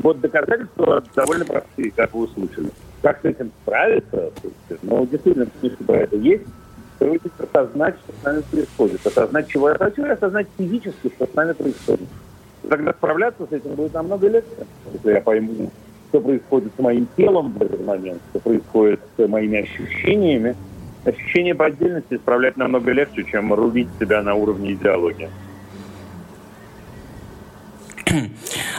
Вот 0.00 0.20
доказательства 0.20 1.02
довольно 1.16 1.46
простые, 1.46 1.92
как 1.92 2.12
вы 2.12 2.24
услышали. 2.24 2.68
Как 3.00 3.22
с 3.22 3.24
этим 3.24 3.50
справиться? 3.62 4.30
Ну, 4.82 5.06
действительно, 5.06 5.46
книжка 5.46 5.82
про 5.84 5.96
это 5.96 6.16
есть. 6.16 6.44
Трудится 6.98 7.30
осознать, 7.38 7.94
что 8.04 8.12
с 8.20 8.22
нами 8.22 8.42
происходит. 8.50 9.06
Осознать, 9.06 9.48
чего 9.48 9.70
я 9.70 9.76
хочу, 9.76 10.04
и 10.04 10.10
осознать 10.10 10.46
физически, 10.58 11.10
что 11.16 11.26
с 11.26 11.34
нами 11.34 11.52
происходит. 11.52 12.08
Тогда 12.68 12.92
справляться 12.92 13.46
с 13.46 13.52
этим 13.52 13.76
будет 13.76 13.94
намного 13.94 14.28
легче, 14.28 14.66
если 14.92 15.12
я 15.12 15.22
пойму, 15.22 15.70
что 16.10 16.20
происходит 16.20 16.72
с 16.76 16.82
моим 16.82 17.06
телом 17.16 17.52
в 17.52 17.62
этот 17.62 17.84
момент, 17.86 18.20
что 18.30 18.40
происходит 18.40 19.00
с 19.16 19.26
моими 19.26 19.60
ощущениями. 19.60 20.56
Ощущение 21.04 21.54
по 21.54 21.66
отдельности 21.66 22.14
исправлять 22.14 22.56
намного 22.56 22.92
легче, 22.92 23.24
чем 23.24 23.54
рубить 23.54 23.88
себя 23.98 24.22
на 24.22 24.34
уровне 24.34 24.72
идеологии. 24.72 25.30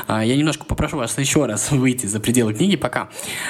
А, 0.07 0.23
я 0.23 0.35
немножко 0.35 0.65
попрошу 0.65 0.97
вас 0.97 1.17
еще 1.17 1.45
раз 1.45 1.71
выйти 1.71 2.05
за 2.05 2.19
пределы 2.19 2.53
книги 2.53 2.75
пока. 2.75 3.09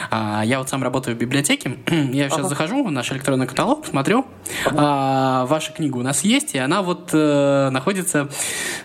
А, 0.09 0.43
я 0.45 0.59
вот 0.59 0.69
сам 0.69 0.83
работаю 0.83 1.15
в 1.15 1.19
библиотеке. 1.19 1.77
Я 2.11 2.29
сейчас 2.29 2.39
ага. 2.39 2.49
захожу 2.49 2.83
в 2.83 2.91
наш 2.91 3.11
электронный 3.11 3.47
каталог, 3.47 3.85
смотрю. 3.85 4.25
Ага. 4.65 5.45
Ваша 5.45 5.71
книга 5.71 5.97
у 5.97 6.01
нас 6.01 6.23
есть, 6.23 6.55
и 6.55 6.57
она 6.57 6.81
вот 6.81 7.09
э, 7.13 7.69
находится, 7.71 8.29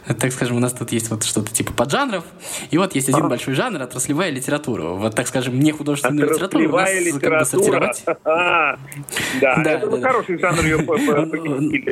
так 0.06 0.32
скажем, 0.32 0.56
у 0.56 0.60
нас 0.60 0.72
тут 0.72 0.92
есть 0.92 1.10
вот 1.10 1.24
что-то 1.24 1.52
типа 1.52 1.72
поджанров. 1.72 2.24
И 2.70 2.78
вот 2.78 2.94
есть 2.94 3.08
один 3.08 3.20
ага. 3.20 3.30
большой 3.30 3.54
жанр 3.54 3.82
отраслевая 3.82 4.30
литература. 4.30 4.88
Вот, 4.90 5.14
так 5.14 5.26
скажем, 5.26 5.58
не 5.58 5.72
художественная 5.72 6.26
литература. 6.26 6.68
У 6.68 6.76
нас 6.76 6.90
литература. 6.92 7.30
Как 7.30 7.38
бы 7.38 7.44
сортировать. 7.44 8.04
Да, 9.40 9.62
это 9.64 10.00
хороший 10.00 10.38
жанр 10.38 10.64
ее 10.64 10.78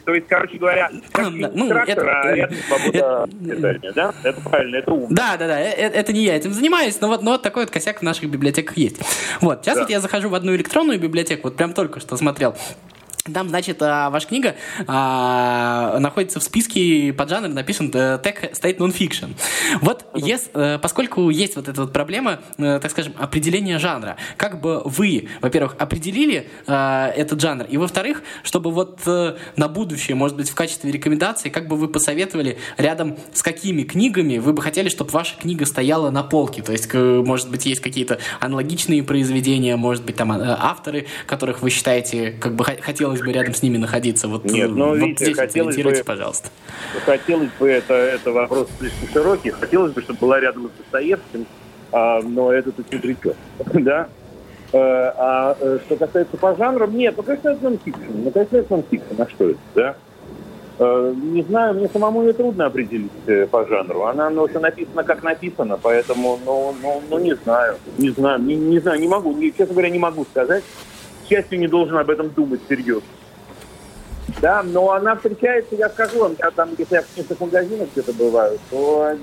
То 0.01 0.15
есть, 0.15 0.27
короче 0.29 0.59
говоря, 0.59 0.91
ну, 1.19 1.71
это, 1.73 2.21
а 2.23 2.35
рядом 2.35 2.57
свобода 2.69 3.29
да? 3.95 4.15
Это 4.23 4.41
правильно, 4.41 4.77
это 4.77 4.93
умно. 4.95 5.09
Да, 5.11 5.37
да, 5.37 5.47
да, 5.47 5.61
э, 5.61 5.71
э, 5.71 5.89
это 5.89 6.13
не 6.13 6.23
я 6.25 6.37
этим 6.37 6.53
занимаюсь, 6.53 7.01
но 7.01 7.09
вот, 7.09 7.23
но 7.23 7.33
вот 7.33 7.43
такой 7.43 7.65
вот 7.65 7.73
косяк 7.73 8.01
в 8.01 8.03
наших 8.03 8.31
библиотеках 8.31 8.77
есть. 8.77 8.97
Вот, 9.41 9.65
сейчас 9.65 9.77
да. 9.77 9.83
вот 9.83 9.91
я 9.91 10.01
захожу 10.01 10.29
в 10.29 10.35
одну 10.35 10.55
электронную 10.55 10.99
библиотеку, 10.99 11.49
вот 11.49 11.57
прям 11.57 11.73
только 11.73 12.01
что 12.01 12.17
смотрел. 12.17 12.55
Там, 13.33 13.49
значит, 13.49 13.81
а, 13.81 14.11
ваша 14.11 14.29
книга 14.29 14.55
а, 14.87 15.99
находится 15.99 16.41
в 16.41 16.43
списке 16.43 17.11
под 17.15 17.31
жанр 17.31 17.49
написан 17.49 17.89
Tech 17.89 18.53
State 18.53 18.77
Nonfiction. 18.77 19.35
Вот, 19.81 20.05
yes, 20.13 20.51
э, 20.53 20.79
поскольку 20.79 21.31
есть 21.31 21.57
вот 21.57 21.69
эта 21.69 21.81
вот 21.81 21.93
проблема, 21.93 22.41
э, 22.59 22.79
так 22.83 22.91
скажем, 22.91 23.15
определения 23.19 23.79
жанра, 23.79 24.17
как 24.37 24.61
бы 24.61 24.83
вы, 24.85 25.29
во-первых, 25.41 25.77
определили 25.79 26.51
а, 26.67 27.11
этот 27.17 27.41
жанр, 27.41 27.65
и 27.65 27.79
во-вторых, 27.79 28.23
чтобы 28.43 28.71
вот 28.71 29.01
на 29.07 29.69
будущее, 29.69 30.17
может 30.17 30.37
быть, 30.37 30.51
в 30.51 30.55
качестве 30.55 30.91
рекомендации, 30.93 31.49
как 31.49 31.67
бы 31.67 31.77
вы 31.77 31.89
посоветовали 31.89 32.59
рядом 32.77 33.17
с 33.33 33.43
какими 33.43 33.85
книгами 33.85 34.37
вы 34.39 34.53
бы 34.53 34.61
хотели, 34.61 34.89
чтобы 34.91 35.11
ваша 35.11 35.37
книга 35.37 35.65
стояла 35.65 36.11
на 36.11 36.23
полке, 36.23 36.63
то 36.63 36.73
есть, 36.73 36.93
может 36.93 37.51
быть, 37.51 37.65
есть 37.65 37.81
какие-то 37.81 38.19
аналогичные 38.41 39.03
произведения, 39.03 39.77
может 39.77 40.05
быть, 40.05 40.17
там 40.17 40.31
авторы, 40.33 41.07
которых 41.27 41.63
вы 41.63 41.71
считаете, 41.71 42.33
как 42.33 42.55
бы 42.55 42.65
хотелось 42.65 43.14
хотелось 43.15 43.21
бы 43.23 43.33
рядом 43.33 43.55
с 43.55 43.63
ними 43.63 43.77
находиться? 43.79 44.29
Вот, 44.29 44.45
Нет, 44.45 44.71
ну, 44.71 44.89
вот 44.89 44.99
видите, 44.99 45.25
здесь 45.27 45.37
хотелось 45.37 45.77
бы, 45.77 46.03
пожалуйста. 46.05 46.49
Хотелось 47.05 47.51
бы, 47.59 47.69
это, 47.69 47.95
это 47.95 48.33
вопрос 48.33 48.69
слишком 48.79 49.09
широкий, 49.13 49.51
хотелось 49.51 49.93
бы, 49.93 50.03
чтобы 50.03 50.19
была 50.21 50.41
рядом 50.41 50.69
с 50.69 50.79
Достоевским, 50.79 51.47
а, 51.93 52.21
но 52.23 52.53
это 52.53 52.73
тут 52.73 52.93
не 52.93 52.99
придет, 52.99 53.37
да? 53.73 54.09
Э, 54.73 55.13
а 55.17 55.57
э, 55.61 55.79
что 55.87 55.97
касается 55.97 56.37
по 56.37 56.57
жанрам, 56.57 56.93
нет, 56.97 57.15
ну, 57.17 57.23
конечно, 57.23 57.51
это 57.51 57.63
нонфикшн. 57.63 58.01
Ну, 58.13 58.31
конечно, 58.33 58.57
это 58.57 58.73
нонфикшн. 58.73 59.23
А 59.23 59.29
что 59.29 59.51
это, 59.51 59.59
да? 59.77 59.97
Э, 60.81 61.15
не 61.17 61.43
знаю, 61.43 61.75
мне 61.75 61.89
самому 61.89 62.23
ее 62.23 62.33
трудно 62.33 62.67
определить 62.67 63.13
по 63.53 63.65
жанру. 63.67 64.03
Она, 64.07 64.31
ну, 64.31 64.49
все 64.49 64.59
написано, 64.59 65.05
как 65.05 65.23
написано, 65.23 65.79
поэтому, 65.81 66.41
ну, 66.45 66.75
ну, 66.83 67.03
ну 67.09 67.19
не 67.21 67.37
знаю. 67.37 67.77
Не 67.99 68.11
знаю, 68.11 68.43
не, 68.43 68.57
не 68.57 68.81
знаю, 68.81 68.99
не 68.99 69.07
могу, 69.07 69.33
не, 69.33 69.53
честно 69.53 69.75
говоря, 69.75 69.91
не 69.91 70.01
могу 70.01 70.25
сказать 70.25 70.65
к 71.25 71.29
счастью, 71.29 71.59
не 71.59 71.69
должен 71.69 71.97
об 71.97 72.11
этом 72.11 72.31
думать 72.31 72.61
серьезно. 72.69 73.09
Да, 74.41 74.63
но 74.63 74.93
она 74.93 75.17
встречается, 75.17 75.75
я 75.75 75.89
скажу 75.89 76.21
вам, 76.21 76.37
я 76.39 76.51
там, 76.51 76.71
если 76.79 76.97
я 76.97 77.03
в 77.03 77.15
книжных 77.15 77.41
магазинах 77.41 77.89
где-то 77.93 78.13
бываю, 78.15 78.59
то 78.71 79.17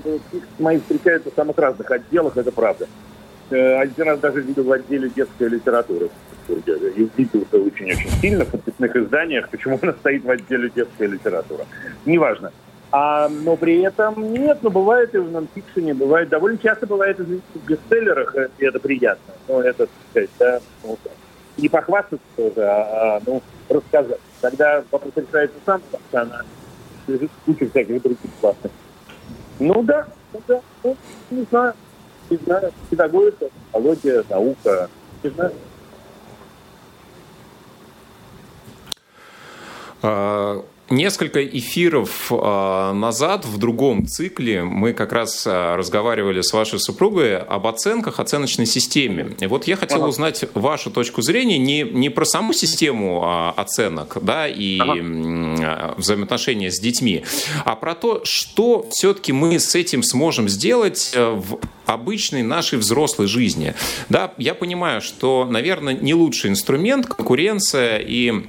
мои 0.58 0.78
встречаются 0.78 1.30
в 1.30 1.34
самых 1.34 1.58
разных 1.58 1.90
отделах, 1.90 2.36
это 2.36 2.52
правда. 2.52 2.86
Э, 3.50 3.80
один 3.80 4.06
раз 4.06 4.20
даже 4.20 4.40
видел 4.40 4.64
в 4.64 4.72
отделе 4.72 5.10
детской 5.10 5.48
литературы. 5.48 6.08
И 6.48 6.52
удивился 6.52 7.56
очень-очень 7.56 8.10
сильно 8.20 8.44
в 8.44 8.50
подписных 8.50 8.96
изданиях, 8.96 9.48
почему 9.48 9.78
она 9.80 9.92
стоит 9.92 10.24
в 10.24 10.30
отделе 10.30 10.70
детская 10.74 11.06
литература. 11.06 11.66
Неважно. 12.04 12.52
А, 12.90 13.28
но 13.28 13.56
при 13.56 13.80
этом 13.80 14.32
нет, 14.32 14.58
но 14.62 14.70
бывает 14.70 15.14
и 15.14 15.18
в 15.18 15.30
нонфикшене, 15.30 15.94
бывает, 15.94 16.28
довольно 16.28 16.58
часто 16.58 16.86
бывает 16.86 17.18
и 17.20 17.22
в 17.22 17.66
бестселлерах, 17.66 18.34
и 18.58 18.64
это 18.64 18.78
приятно. 18.80 19.34
Но 19.48 19.62
это, 19.62 19.86
так 19.86 19.90
сказать, 20.10 20.30
да, 20.38 20.60
вот, 20.82 20.98
не 21.56 21.68
похвастаться 21.68 22.26
тоже, 22.36 22.62
а, 22.62 23.16
а 23.16 23.22
ну, 23.26 23.42
рассказать. 23.68 24.20
Тогда 24.40 24.82
вопрос 24.90 25.12
решается 25.16 25.56
сам, 25.64 25.82
она 26.12 26.42
лежит 27.06 27.30
куча 27.44 27.68
всяких 27.68 28.02
других 28.02 28.30
классных. 28.40 28.72
Ну 29.58 29.82
да, 29.82 30.06
ну 30.32 30.40
да, 30.48 30.60
ну, 30.82 30.96
не 31.30 31.42
знаю, 31.44 31.74
не 32.30 32.36
знаю, 32.38 32.72
педагогика, 32.90 33.46
психология, 33.70 34.24
наука, 34.28 34.88
не 35.22 35.30
знаю. 35.30 35.52
А, 40.02 40.64
Несколько 40.92 41.42
эфиров 41.42 42.30
э, 42.30 42.92
назад 42.92 43.46
в 43.46 43.56
другом 43.56 44.06
цикле 44.06 44.62
мы 44.62 44.92
как 44.92 45.12
раз 45.12 45.46
э, 45.46 45.74
разговаривали 45.74 46.42
с 46.42 46.52
вашей 46.52 46.78
супругой 46.78 47.38
об 47.38 47.66
оценках, 47.66 48.20
оценочной 48.20 48.66
системе. 48.66 49.34
И 49.40 49.46
вот 49.46 49.66
я 49.66 49.76
хотел 49.76 50.00
ага. 50.00 50.08
узнать 50.08 50.44
вашу 50.52 50.90
точку 50.90 51.22
зрения 51.22 51.56
не, 51.56 51.80
не 51.80 52.10
про 52.10 52.26
саму 52.26 52.52
систему 52.52 53.22
э, 53.24 53.58
оценок 53.58 54.18
да, 54.20 54.46
и 54.46 54.78
ага. 54.78 55.94
взаимоотношения 55.96 56.70
с 56.70 56.78
детьми, 56.78 57.24
а 57.64 57.74
про 57.74 57.94
то, 57.94 58.20
что 58.24 58.86
все-таки 58.90 59.32
мы 59.32 59.58
с 59.58 59.74
этим 59.74 60.02
сможем 60.02 60.46
сделать 60.46 61.14
в 61.16 61.58
обычной 61.86 62.42
нашей 62.42 62.78
взрослой 62.78 63.28
жизни. 63.28 63.72
Да, 64.10 64.34
я 64.36 64.52
понимаю, 64.52 65.00
что, 65.00 65.46
наверное, 65.48 65.94
не 65.94 66.12
лучший 66.12 66.50
инструмент 66.50 67.06
конкуренция 67.06 67.96
и 67.96 68.44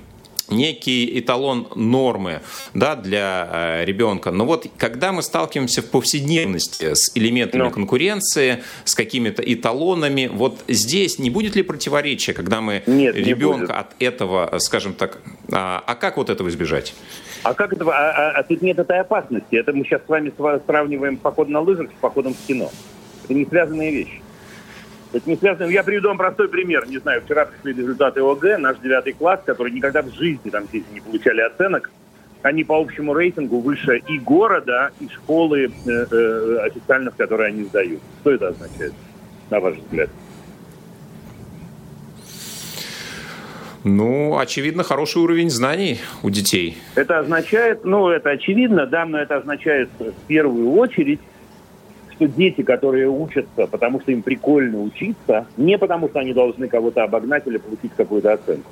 некий 0.50 1.20
эталон 1.20 1.68
нормы 1.76 2.42
да, 2.74 2.96
для 2.96 3.50
э, 3.52 3.86
ребенка. 3.86 4.32
Но 4.32 4.46
вот 4.46 4.68
когда 4.78 5.12
мы 5.12 5.22
сталкиваемся 5.22 5.82
в 5.82 5.90
повседневности 5.90 6.94
с 6.94 7.16
элементами 7.16 7.60
Но. 7.60 7.66
Ну. 7.66 7.72
конкуренции, 7.72 8.64
с 8.84 8.96
какими-то 8.96 9.42
эталонами, 9.42 10.30
вот 10.32 10.60
здесь 10.68 11.20
не 11.20 11.30
будет 11.30 11.56
ли 11.56 11.64
противоречия, 11.64 12.34
когда 12.34 12.62
мы 12.62 12.84
Нет, 12.86 13.16
ребенка 13.16 13.80
от 13.80 13.96
этого, 14.00 14.54
скажем 14.60 14.94
так, 14.94 15.22
а, 15.52 15.84
а 15.86 15.96
как 15.96 16.18
вот 16.18 16.30
этого 16.30 16.50
избежать? 16.50 16.94
А 17.44 17.54
как 17.54 17.74
это? 17.74 17.86
А, 17.86 17.90
а, 17.92 18.32
а 18.40 18.44
тут 18.44 18.62
нет 18.62 18.80
этой 18.80 19.00
опасности. 19.00 19.56
Это 19.56 19.74
мы 19.74 19.84
сейчас 19.84 20.02
с 20.06 20.10
вами 20.10 20.32
сравниваем 20.66 21.18
поход 21.18 21.50
на 21.50 21.60
лыжах 21.60 21.92
с 21.92 22.00
походом 22.00 22.34
в 22.34 22.48
кино. 22.48 22.72
Это 23.26 23.34
не 23.34 23.46
связанные 23.46 23.92
вещи. 23.92 24.23
Это 25.14 25.30
не 25.30 25.36
связано. 25.36 25.70
Я 25.70 25.84
приведу 25.84 26.08
вам 26.08 26.18
простой 26.18 26.50
пример. 26.50 26.88
Не 26.88 26.98
знаю, 26.98 27.22
вчера 27.22 27.46
пришли 27.46 27.80
результаты 27.80 28.22
ОГЭ, 28.22 28.58
наш 28.58 28.78
девятый 28.80 29.14
класс, 29.14 29.42
который 29.46 29.72
никогда 29.72 30.02
в 30.02 30.12
жизни 30.14 30.50
там 30.50 30.66
здесь 30.66 30.84
не 30.92 31.00
получали 31.00 31.42
оценок. 31.42 31.92
Они 32.42 32.64
по 32.64 32.78
общему 32.78 33.14
рейтингу 33.14 33.60
выше 33.60 34.00
и 34.00 34.18
города, 34.18 34.92
и 35.00 35.08
школы 35.08 35.72
э, 35.86 35.90
э, 35.90 36.58
официально, 36.64 37.12
в 37.12 37.16
которые 37.16 37.50
они 37.50 37.64
сдают. 37.64 38.02
Что 38.22 38.32
это 38.32 38.48
означает, 38.50 38.94
на 39.50 39.60
ваш 39.60 39.78
взгляд? 39.78 40.10
Ну, 43.86 44.38
очевидно, 44.38 44.84
хороший 44.84 45.22
уровень 45.22 45.50
знаний 45.50 46.00
у 46.24 46.30
детей. 46.30 46.78
Это 46.96 47.20
означает, 47.20 47.86
ну, 47.86 48.10
это 48.10 48.32
очевидно, 48.32 48.88
да, 48.88 49.06
но 49.06 49.20
это 49.20 49.38
означает 49.38 49.90
в 50.00 50.28
первую 50.28 50.72
очередь, 50.74 51.20
что 52.14 52.28
дети, 52.28 52.62
которые 52.62 53.10
учатся, 53.10 53.68
потому 53.68 54.00
что 54.02 54.12
им 54.12 54.22
прикольно 54.22 54.82
учиться, 54.82 55.48
не 55.58 55.78
потому 55.78 56.10
что 56.10 56.20
они 56.20 56.34
должны 56.34 56.68
кого-то 56.68 57.04
обогнать 57.04 57.46
или 57.48 57.58
получить 57.58 57.92
какую-то 57.96 58.34
оценку. 58.34 58.70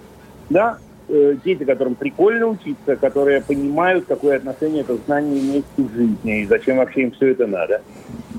Да, 0.50 0.78
э, 1.08 1.36
дети, 1.44 1.64
которым 1.64 1.96
прикольно 1.96 2.48
учиться, 2.48 2.96
которые 2.96 3.42
понимают, 3.42 4.06
какое 4.08 4.38
отношение 4.38 4.82
это 4.82 4.98
знание 5.06 5.40
имеет 5.40 5.66
к 5.76 5.80
жизни 5.80 6.42
и 6.42 6.46
зачем 6.46 6.78
вообще 6.78 7.04
им 7.04 7.12
все 7.12 7.28
это 7.28 7.48
надо. 7.48 7.82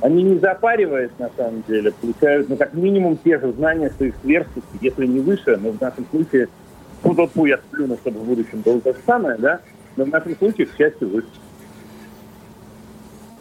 Они 0.01 0.23
не 0.23 0.39
запариваясь, 0.39 1.11
на 1.19 1.31
самом 1.37 1.63
деле, 1.69 1.93
получают, 1.93 2.49
ну, 2.49 2.57
как 2.57 2.75
минимум, 2.75 3.19
те 3.23 3.39
же 3.39 3.53
знания, 3.53 3.91
что 3.91 4.05
их 4.05 4.15
сверстники, 4.23 4.67
если 4.81 5.07
не 5.07 5.21
выше, 5.21 5.57
но 5.57 5.71
в 5.71 5.81
нашем 5.81 6.07
случае, 6.11 6.49
ну, 7.05 7.15
тот 7.15 7.31
я 7.47 7.59
сплюну, 7.59 7.97
чтобы 7.99 8.21
в 8.21 8.25
будущем 8.25 8.63
было 8.65 8.81
то 8.81 8.93
же 8.93 8.99
самое, 9.07 9.39
да, 9.39 9.61
но 9.97 10.05
в 10.05 10.09
нашем 10.09 10.37
случае, 10.37 10.67
к 10.67 10.77
счастью, 10.77 11.09
выше. 11.09 11.29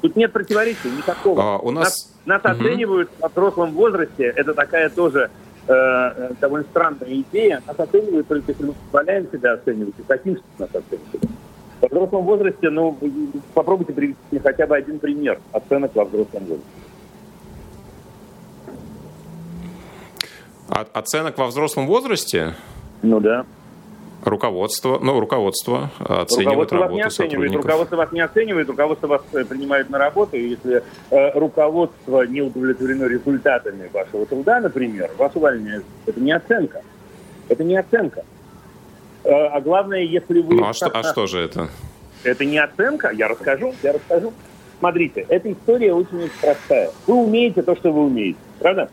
Тут 0.01 0.15
нет 0.15 0.31
противоречия 0.31 0.89
никакого. 0.89 1.41
А, 1.41 1.58
у 1.60 1.72
нас... 1.72 2.13
Нас, 2.25 2.41
нас 2.43 2.43
угу. 2.43 2.63
оценивают 2.63 3.10
в 3.20 3.27
взрослом 3.29 3.72
возрасте. 3.72 4.34
Это 4.36 4.53
такая 4.53 4.89
тоже 4.89 5.29
э, 5.67 5.74
э, 5.74 6.31
довольно 6.41 6.65
странная 6.72 7.08
идея. 7.08 7.62
Нас 7.67 7.79
оценивают 7.79 8.27
только 8.27 8.51
если 8.51 8.65
мы 8.65 8.74
позволяем 8.74 9.27
себя 9.31 9.53
оценивать 9.53 9.93
и 9.98 10.03
хотим, 10.08 10.38
чтобы 10.38 10.53
нас 10.58 10.70
оценивали. 10.70 11.29
В 11.81 11.86
взрослом 11.86 12.25
возрасте, 12.25 12.70
ну, 12.70 12.98
попробуйте 13.53 13.93
привести 13.93 14.20
мне 14.29 14.39
хотя 14.39 14.67
бы 14.67 14.75
один 14.75 15.00
пример 15.00 15.39
оценок 15.51 15.96
во 15.96 16.05
взрослом 16.05 16.43
возрасте. 16.46 16.65
Оценок 20.93 21.38
во 21.38 21.48
взрослом 21.48 21.86
возрасте? 21.86 22.55
Ну 23.01 23.20
да. 23.20 23.46
Руководство, 24.24 25.00
ну, 25.00 25.20
руководство 25.20 25.90
оценивает 26.00 26.72
руководство 26.72 26.78
работу 26.78 26.78
вас 26.78 26.92
не 26.92 27.01
оценивает, 27.01 27.56
Руководство 27.56 27.96
вас 27.96 28.12
не 28.12 28.20
оценивает, 28.22 28.70
руководство 28.70 29.08
вас 29.08 29.22
э, 29.34 29.46
принимает 29.46 29.90
на 29.90 29.98
работу, 29.98 30.38
и 30.38 30.50
если 30.50 30.84
э, 31.10 31.40
руководство 31.40 32.22
не 32.24 32.42
удовлетворено 32.42 33.06
результатами 33.06 33.90
вашего 33.92 34.25
труда, 34.25 34.60
например, 34.60 35.10
вас 35.18 35.32
увольняют. 35.36 35.86
Это 36.06 36.20
не 36.20 36.32
оценка. 36.32 36.82
Это 37.50 37.63
не 37.63 37.75
оценка. 37.75 38.24
Э, 39.24 39.32
а 39.32 39.60
главное, 39.60 40.01
если 40.01 40.42
вы... 40.42 40.56
Ну, 40.56 40.68
а 40.68 40.74
что, 40.74 40.88
а 40.88 41.04
что 41.04 41.25
же 41.25 41.40
это? 41.40 41.70
Это 42.24 42.46
не 42.46 42.60
оценка, 42.60 43.12
я 43.12 43.28
расскажу, 43.28 43.74
я 43.82 43.94
расскажу. 43.94 44.34
Смотрите, 44.80 45.25
эта 45.30 45.51
история 45.51 45.94
очень 45.94 46.30
простая. 46.42 46.92
Вы 47.08 47.16
умеете 47.16 47.62
то, 47.62 47.75
что 47.75 47.92
вы 47.92 48.06
умеете, 48.06 48.40
правда? 48.60 48.90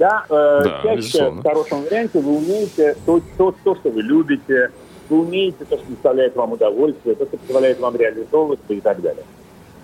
Да, 0.00 0.24
э, 0.30 0.60
да 0.64 0.80
чаще 0.82 0.96
безусловно. 0.96 1.40
в 1.40 1.44
хорошем 1.44 1.82
варианте 1.82 2.20
вы 2.20 2.36
умеете 2.38 2.96
то, 3.04 3.20
то, 3.36 3.54
то, 3.62 3.74
что 3.74 3.90
вы 3.90 4.00
любите, 4.00 4.70
вы 5.10 5.20
умеете 5.20 5.66
то, 5.66 5.76
что 5.76 5.86
доставляет 5.90 6.34
вам 6.36 6.52
удовольствие, 6.52 7.14
то, 7.16 7.26
что 7.26 7.36
позволяет 7.36 7.78
вам 7.80 7.96
реализовываться 7.96 8.72
и 8.72 8.80
так 8.80 9.02
далее. 9.02 9.24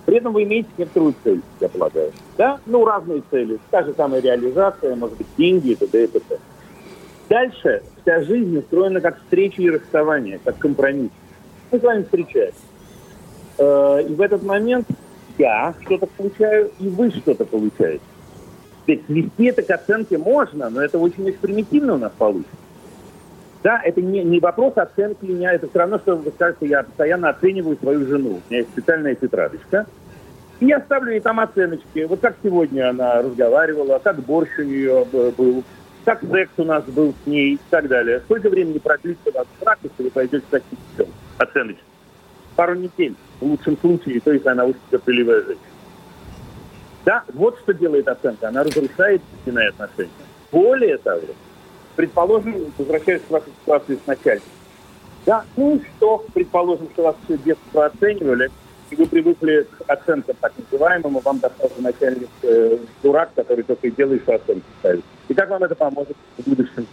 При 0.07 0.17
этом 0.17 0.33
вы 0.33 0.43
имеете 0.43 0.69
некоторую 0.75 1.13
цель, 1.23 1.41
я 1.59 1.69
полагаю. 1.69 2.11
Да? 2.35 2.59
Ну, 2.65 2.83
разные 2.83 3.21
цели. 3.29 3.59
Та 3.69 3.83
же 3.83 3.93
самая 3.95 4.19
реализация, 4.19 4.95
может 4.95 5.17
быть, 5.17 5.27
деньги 5.37 5.69
и 5.69 5.75
т.д. 5.75 6.05
и 6.05 6.07
т.д. 6.07 6.39
Дальше 7.29 7.83
вся 8.01 8.23
жизнь 8.23 8.57
устроена 8.57 9.01
как 9.01 9.19
встреча 9.21 9.61
и 9.61 9.69
расставание, 9.69 10.39
как 10.43 10.57
компромисс. 10.57 11.11
Мы 11.69 11.77
с 11.77 11.83
вами 11.83 12.01
встречаемся. 12.01 12.57
Э, 13.59 14.01
и 14.01 14.15
в 14.15 14.21
этот 14.21 14.41
момент 14.41 14.87
я 15.37 15.75
что-то 15.85 16.07
получаю, 16.07 16.71
и 16.79 16.87
вы 16.87 17.11
что-то 17.11 17.45
получаете 17.45 18.01
свести 18.95 19.45
это 19.45 19.61
к 19.61 19.69
оценке 19.69 20.17
можно, 20.17 20.69
но 20.69 20.81
это 20.81 20.97
очень-очень 20.97 21.39
примитивно 21.39 21.95
у 21.95 21.97
нас 21.97 22.11
получится. 22.17 22.55
Да, 23.63 23.81
это 23.83 24.01
не, 24.01 24.23
не 24.23 24.39
вопрос 24.39 24.73
оценки 24.77 25.25
меня, 25.25 25.51
это 25.51 25.67
все 25.67 25.79
равно, 25.79 25.97
что 25.99 26.15
вы 26.15 26.31
скажете, 26.31 26.67
я 26.67 26.83
постоянно 26.83 27.29
оцениваю 27.29 27.77
свою 27.77 28.05
жену. 28.05 28.29
У 28.29 28.49
меня 28.49 28.59
есть 28.59 28.69
специальная 28.69 29.15
тетрадочка. 29.15 29.87
И 30.59 30.65
я 30.65 30.79
ставлю 30.79 31.11
ей 31.11 31.19
там 31.19 31.39
оценочки. 31.39 32.05
Вот 32.05 32.19
как 32.19 32.35
сегодня 32.43 32.89
она 32.89 33.21
разговаривала, 33.21 33.99
как 33.99 34.19
борщ 34.21 34.49
у 34.57 34.63
нее 34.63 35.05
был, 35.11 35.63
как 36.05 36.21
секс 36.31 36.51
у 36.57 36.63
нас 36.63 36.83
был 36.85 37.13
с 37.23 37.27
ней 37.27 37.55
и 37.55 37.59
так 37.69 37.87
далее. 37.87 38.21
Сколько 38.21 38.49
времени 38.49 38.79
продлится 38.79 39.31
ваш 39.33 39.47
брак, 39.59 39.79
если 39.83 40.03
вы 40.03 40.09
пойдете 40.11 40.45
к 40.45 40.49
таким 40.49 40.77
оценочкам? 41.37 41.85
Пару 42.55 42.75
недель, 42.75 43.15
в 43.39 43.45
лучшем 43.45 43.77
случае, 43.77 44.19
то 44.21 44.31
есть 44.31 44.47
она 44.47 44.65
очень 44.65 44.79
терпеливая 44.89 45.41
женщина. 45.41 45.76
Да, 47.07 47.23
вот 47.35 47.57
что 47.59 47.73
делает 47.73 48.05
оценка. 48.09 48.49
Она 48.49 48.63
разрушает 48.63 49.21
истинные 49.37 49.69
отношения. 49.69 50.11
Более 50.51 50.97
того, 50.97 51.21
предположим, 51.95 52.65
возвращаясь 52.77 53.21
к 53.21 53.31
вашей 53.31 53.53
ситуации 53.61 53.95
с 53.95 54.05
начальником. 54.05 54.51
Да, 55.25 55.45
ну 55.55 55.77
и 55.77 55.81
что? 55.95 56.25
Предположим, 56.33 56.89
что 56.91 57.03
вас 57.03 57.15
все 57.23 57.37
детство 57.37 57.85
оценивали, 57.85 58.51
и 58.89 58.95
вы 58.97 59.05
привыкли 59.05 59.65
к 59.71 59.89
оценкам 59.89 60.35
так 60.41 60.51
называемым, 60.57 61.19
вам 61.19 61.39
достался 61.39 61.81
начальник 61.81 62.27
э, 62.41 62.77
дурак, 63.01 63.29
который 63.35 63.63
только 63.63 63.87
и 63.87 63.91
делает, 63.91 64.23
что 64.23 64.35
оценки 64.35 64.65
ставит. 64.79 65.05
И 65.29 65.33
как 65.33 65.49
вам 65.49 65.63
это 65.63 65.75
поможет 65.75 66.17
в 66.37 66.43
будущем? 66.49 66.87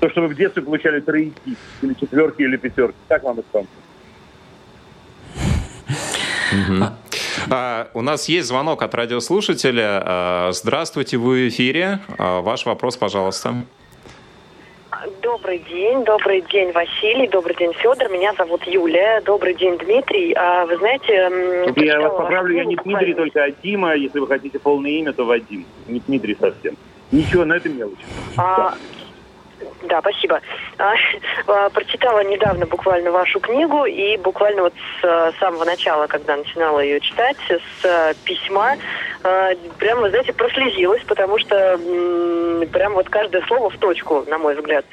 То, 0.00 0.08
что 0.08 0.22
вы 0.22 0.28
в 0.28 0.34
детстве 0.34 0.62
получали 0.62 1.00
тройки, 1.00 1.54
или 1.82 1.92
четверки, 2.00 2.40
или 2.40 2.56
пятерки, 2.56 2.96
как 3.08 3.22
вам 3.24 3.40
это 3.40 3.48
поможет? 3.52 3.68
А, 7.50 7.88
у 7.94 8.02
нас 8.02 8.28
есть 8.28 8.48
звонок 8.48 8.82
от 8.82 8.94
радиослушателя. 8.94 10.02
А, 10.04 10.50
здравствуйте, 10.52 11.16
вы 11.16 11.46
в 11.46 11.48
эфире. 11.48 12.00
А, 12.18 12.40
ваш 12.40 12.66
вопрос, 12.66 12.96
пожалуйста. 12.96 13.54
Добрый 15.20 15.58
день, 15.58 16.04
добрый 16.04 16.42
день, 16.42 16.70
Василий, 16.72 17.26
добрый 17.26 17.56
день, 17.56 17.72
Федор. 17.74 18.08
Меня 18.10 18.34
зовут 18.34 18.62
Юлия. 18.66 19.20
Добрый 19.22 19.54
день, 19.54 19.76
Дмитрий. 19.78 20.32
А, 20.34 20.66
вы 20.66 20.76
знаете... 20.76 21.74
Я 21.76 22.00
вас 22.00 22.12
поправлю, 22.16 22.56
я 22.56 22.64
не 22.64 22.76
Дмитрий, 22.76 23.14
только 23.14 23.44
а 23.44 23.50
Дима. 23.50 23.94
Если 23.94 24.18
вы 24.18 24.26
хотите 24.26 24.58
полное 24.58 24.90
имя, 24.90 25.12
то 25.12 25.24
Вадим. 25.24 25.64
Не 25.88 26.00
Дмитрий 26.00 26.36
совсем. 26.38 26.76
Ничего, 27.10 27.44
на 27.44 27.54
это 27.54 27.68
мелочь. 27.68 27.98
А, 28.36 28.56
да, 28.56 28.74
спасибо. 30.00 30.40
А, 30.78 30.94
а, 31.46 31.70
прочитала 31.70 32.24
недавно 32.24 32.66
буквально 32.66 33.10
вашу 33.10 33.40
книгу 33.40 33.84
и 33.84 34.16
буквально 34.16 34.62
вот 34.62 34.74
с 35.00 35.04
а, 35.04 35.32
самого 35.38 35.64
начала, 35.64 36.06
когда 36.06 36.36
начинала 36.36 36.80
ее 36.80 37.00
читать, 37.00 37.36
с 37.48 38.14
письма, 38.24 38.76
прям, 39.78 40.00
вы 40.00 40.10
знаете, 40.10 40.32
прослезилась, 40.32 41.02
потому 41.04 41.38
что 41.38 41.78
прям 42.72 42.94
вот 42.94 43.08
каждое 43.08 43.42
слово 43.42 43.70
в 43.70 43.78
точку, 43.78 44.24
на 44.26 44.38
мой 44.38 44.54
взгляд. 44.54 44.84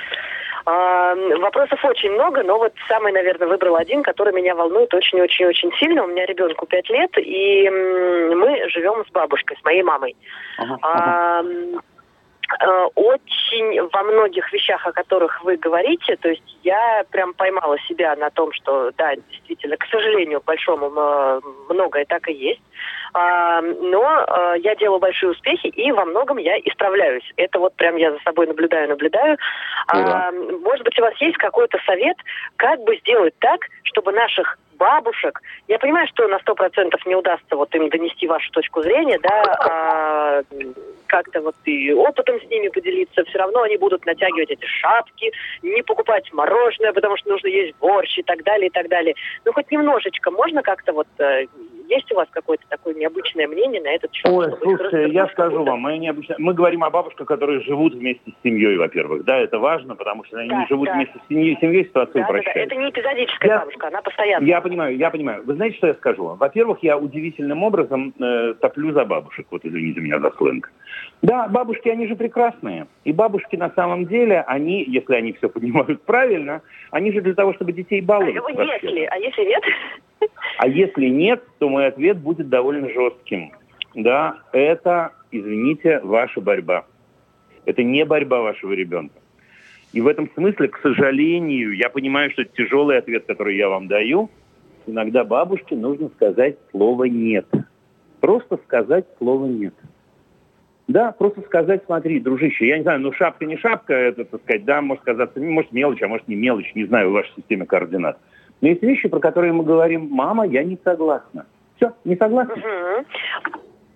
Вопросов 0.65 1.83
очень 1.83 2.11
много, 2.11 2.43
но 2.43 2.59
вот 2.59 2.73
самый, 2.87 3.11
наверное, 3.11 3.47
выбрал 3.47 3.75
один, 3.75 4.03
который 4.03 4.33
меня 4.33 4.53
волнует 4.53 4.93
очень-очень-очень 4.93 5.71
сильно. 5.79 6.03
У 6.03 6.07
меня 6.07 6.25
ребенку 6.25 6.67
5 6.67 6.89
лет, 6.89 7.11
и 7.17 7.69
мы 7.69 8.69
живем 8.69 9.03
с 9.05 9.11
бабушкой, 9.11 9.57
с 9.59 9.63
моей 9.63 9.81
мамой. 9.81 10.15
Ага, 10.57 10.77
ага. 10.81 11.45
Э, 12.59 12.87
очень 12.95 13.81
во 13.89 14.03
многих 14.03 14.51
вещах, 14.51 14.85
о 14.87 14.91
которых 14.91 15.43
вы 15.43 15.57
говорите, 15.57 16.15
то 16.15 16.29
есть 16.29 16.57
я 16.63 17.03
прям 17.11 17.33
поймала 17.33 17.77
себя 17.87 18.15
на 18.15 18.29
том, 18.31 18.51
что 18.53 18.91
да, 18.97 19.15
действительно, 19.15 19.77
к 19.77 19.85
сожалению, 19.85 20.41
большому 20.43 20.89
многое 21.69 22.05
так 22.05 22.27
и 22.27 22.33
есть. 22.33 22.61
А, 23.13 23.61
но 23.61 24.25
э, 24.27 24.59
я 24.59 24.75
делаю 24.75 24.99
большие 24.99 25.31
успехи, 25.31 25.67
и 25.67 25.91
во 25.91 26.05
многом 26.05 26.37
я 26.37 26.57
исправляюсь. 26.59 27.31
Это 27.37 27.59
вот 27.59 27.75
прям 27.75 27.95
я 27.97 28.11
за 28.11 28.19
собой 28.19 28.47
наблюдаю, 28.47 28.89
наблюдаю. 28.89 29.37
А, 29.87 30.31
может 30.31 30.85
быть, 30.85 30.99
у 30.99 31.03
вас 31.03 31.13
есть 31.21 31.37
какой-то 31.37 31.79
совет, 31.85 32.17
как 32.55 32.79
бы 32.81 32.97
сделать 32.97 33.33
так, 33.39 33.61
чтобы 33.83 34.11
наших 34.11 34.57
бабушек. 34.79 35.41
Я 35.67 35.77
понимаю, 35.77 36.07
что 36.07 36.27
на 36.27 36.39
сто 36.39 36.55
процентов 36.55 37.05
не 37.05 37.15
удастся 37.15 37.55
вот 37.55 37.75
им 37.75 37.89
донести 37.89 38.27
вашу 38.27 38.49
точку 38.51 38.81
зрения, 38.81 39.19
да, 39.19 39.43
а 39.59 40.41
как-то 41.07 41.41
вот 41.41 41.55
и 41.65 41.91
опытом 41.91 42.39
с 42.39 42.49
ними 42.49 42.69
поделиться. 42.69 43.23
Все 43.25 43.37
равно 43.37 43.63
они 43.63 43.77
будут 43.77 44.05
натягивать 44.05 44.51
эти 44.51 44.65
шапки, 44.65 45.31
не 45.61 45.81
покупать 45.83 46.31
мороженое, 46.31 46.93
потому 46.93 47.17
что 47.17 47.29
нужно 47.29 47.47
есть 47.47 47.75
борщ 47.79 48.17
и 48.17 48.23
так 48.23 48.43
далее, 48.43 48.67
и 48.67 48.71
так 48.71 48.87
далее. 48.87 49.15
Ну, 49.45 49.53
хоть 49.53 49.69
немножечко 49.71 50.31
можно 50.31 50.61
как-то 50.61 50.93
вот 50.93 51.07
э, 51.19 51.45
есть 51.89 52.11
у 52.11 52.15
вас 52.15 52.27
какое-то 52.31 52.63
такое 52.69 52.93
необычное 52.93 53.47
мнение 53.47 53.81
на 53.81 53.89
этот 53.89 54.13
счет? 54.13 54.31
Ой, 54.31 54.53
слушайте, 54.61 55.11
я 55.11 55.27
скажу 55.27 55.63
вам, 55.63 55.79
мы, 55.79 55.97
необычно... 55.97 56.35
мы 56.37 56.53
говорим 56.53 56.83
о 56.83 56.89
бабушках, 56.89 57.27
которые 57.27 57.61
живут 57.61 57.95
вместе 57.95 58.31
с 58.31 58.43
семьей, 58.43 58.77
во-первых. 58.77 59.25
Да, 59.25 59.37
это 59.37 59.59
важно, 59.59 59.95
потому 59.95 60.23
что 60.23 60.37
они 60.37 60.49
да, 60.49 60.65
живут 60.69 60.87
да. 60.87 60.93
вместе 60.93 61.19
с 61.19 61.27
семьей, 61.27 61.57
семьей 61.59 61.85
ситуацию 61.85 62.21
да, 62.21 62.29
упрощают. 62.29 62.55
Да, 62.69 62.75
да. 62.75 62.75
Это 62.75 62.75
не 62.75 62.89
эпизодическая 62.91 63.51
я... 63.51 63.59
бабушка, 63.59 63.87
она 63.87 64.01
постоянно. 64.01 64.45
Я 64.45 64.61
понимаю, 64.61 64.97
я 64.97 65.09
понимаю. 65.09 65.43
Вы 65.45 65.55
знаете, 65.55 65.77
что 65.77 65.87
я 65.87 65.93
скажу 65.95 66.23
вам? 66.23 66.37
Во-первых, 66.37 66.79
я 66.83 66.97
удивительным 66.97 67.63
образом 67.63 68.13
э, 68.19 68.53
топлю 68.61 68.93
за 68.93 69.05
бабушек. 69.05 69.47
Вот 69.49 69.65
извините 69.65 69.99
меня 69.99 70.19
за 70.19 70.31
сленг. 70.37 70.71
Да, 71.21 71.47
бабушки, 71.47 71.89
они 71.89 72.07
же 72.07 72.15
прекрасные. 72.15 72.87
И 73.03 73.11
бабушки 73.11 73.55
на 73.55 73.71
самом 73.71 74.05
деле, 74.05 74.41
они, 74.47 74.83
если 74.83 75.15
они 75.15 75.33
все 75.33 75.49
понимают 75.49 76.01
правильно, 76.03 76.61
они 76.91 77.11
же 77.11 77.21
для 77.21 77.33
того, 77.33 77.53
чтобы 77.53 77.73
детей 77.73 78.01
баловать. 78.01 78.35
А 78.35 78.63
если, 78.63 79.03
а 79.03 79.17
если 79.17 79.45
нет? 79.45 79.63
А 80.59 80.67
если 80.67 81.05
нет, 81.05 81.41
то 81.57 81.69
мой 81.69 81.87
ответ 81.87 82.17
будет 82.17 82.49
довольно 82.49 82.89
жестким. 82.89 83.53
Да, 83.95 84.39
это, 84.51 85.13
извините, 85.31 86.01
ваша 86.01 86.41
борьба. 86.41 86.83
Это 87.63 87.81
не 87.81 88.03
борьба 88.03 88.41
вашего 88.41 88.73
ребенка. 88.73 89.15
И 89.93 90.01
в 90.01 90.07
этом 90.07 90.29
смысле, 90.33 90.67
к 90.67 90.79
сожалению, 90.81 91.71
я 91.77 91.87
понимаю, 91.89 92.29
что 92.31 92.41
это 92.41 92.51
тяжелый 92.57 92.97
ответ, 92.97 93.23
который 93.25 93.55
я 93.55 93.69
вам 93.69 93.87
даю. 93.87 94.29
Иногда 94.85 95.23
бабушке 95.23 95.77
нужно 95.77 96.09
сказать 96.09 96.57
слово 96.71 97.05
«нет». 97.05 97.47
Просто 98.19 98.57
сказать 98.65 99.05
слово 99.17 99.45
«нет». 99.45 99.75
Да, 100.89 101.13
просто 101.13 101.41
сказать, 101.43 101.83
смотри, 101.85 102.19
дружище, 102.19 102.67
я 102.67 102.77
не 102.79 102.83
знаю, 102.83 102.99
ну 102.99 103.13
шапка 103.13 103.45
не 103.45 103.55
шапка, 103.55 103.93
это, 103.93 104.25
так 104.25 104.41
сказать, 104.41 104.65
да, 104.65 104.81
может 104.81 105.05
казаться, 105.05 105.39
может 105.39 105.71
мелочь, 105.71 106.01
а 106.01 106.09
может 106.09 106.27
не 106.27 106.35
мелочь, 106.35 106.75
не 106.75 106.83
знаю, 106.83 107.11
в 107.11 107.13
вашей 107.13 107.31
системе 107.37 107.65
координат. 107.65 108.19
Но 108.61 108.67
есть 108.67 108.81
вещи, 108.81 109.07
про 109.07 109.19
которые 109.19 109.53
мы 109.53 109.63
говорим, 109.63 110.07
мама, 110.09 110.45
я 110.45 110.63
не 110.63 110.77
согласна. 110.83 111.45
Все, 111.77 111.93
не 112.03 112.15
согласна. 112.15 112.53
Угу. 112.53 113.05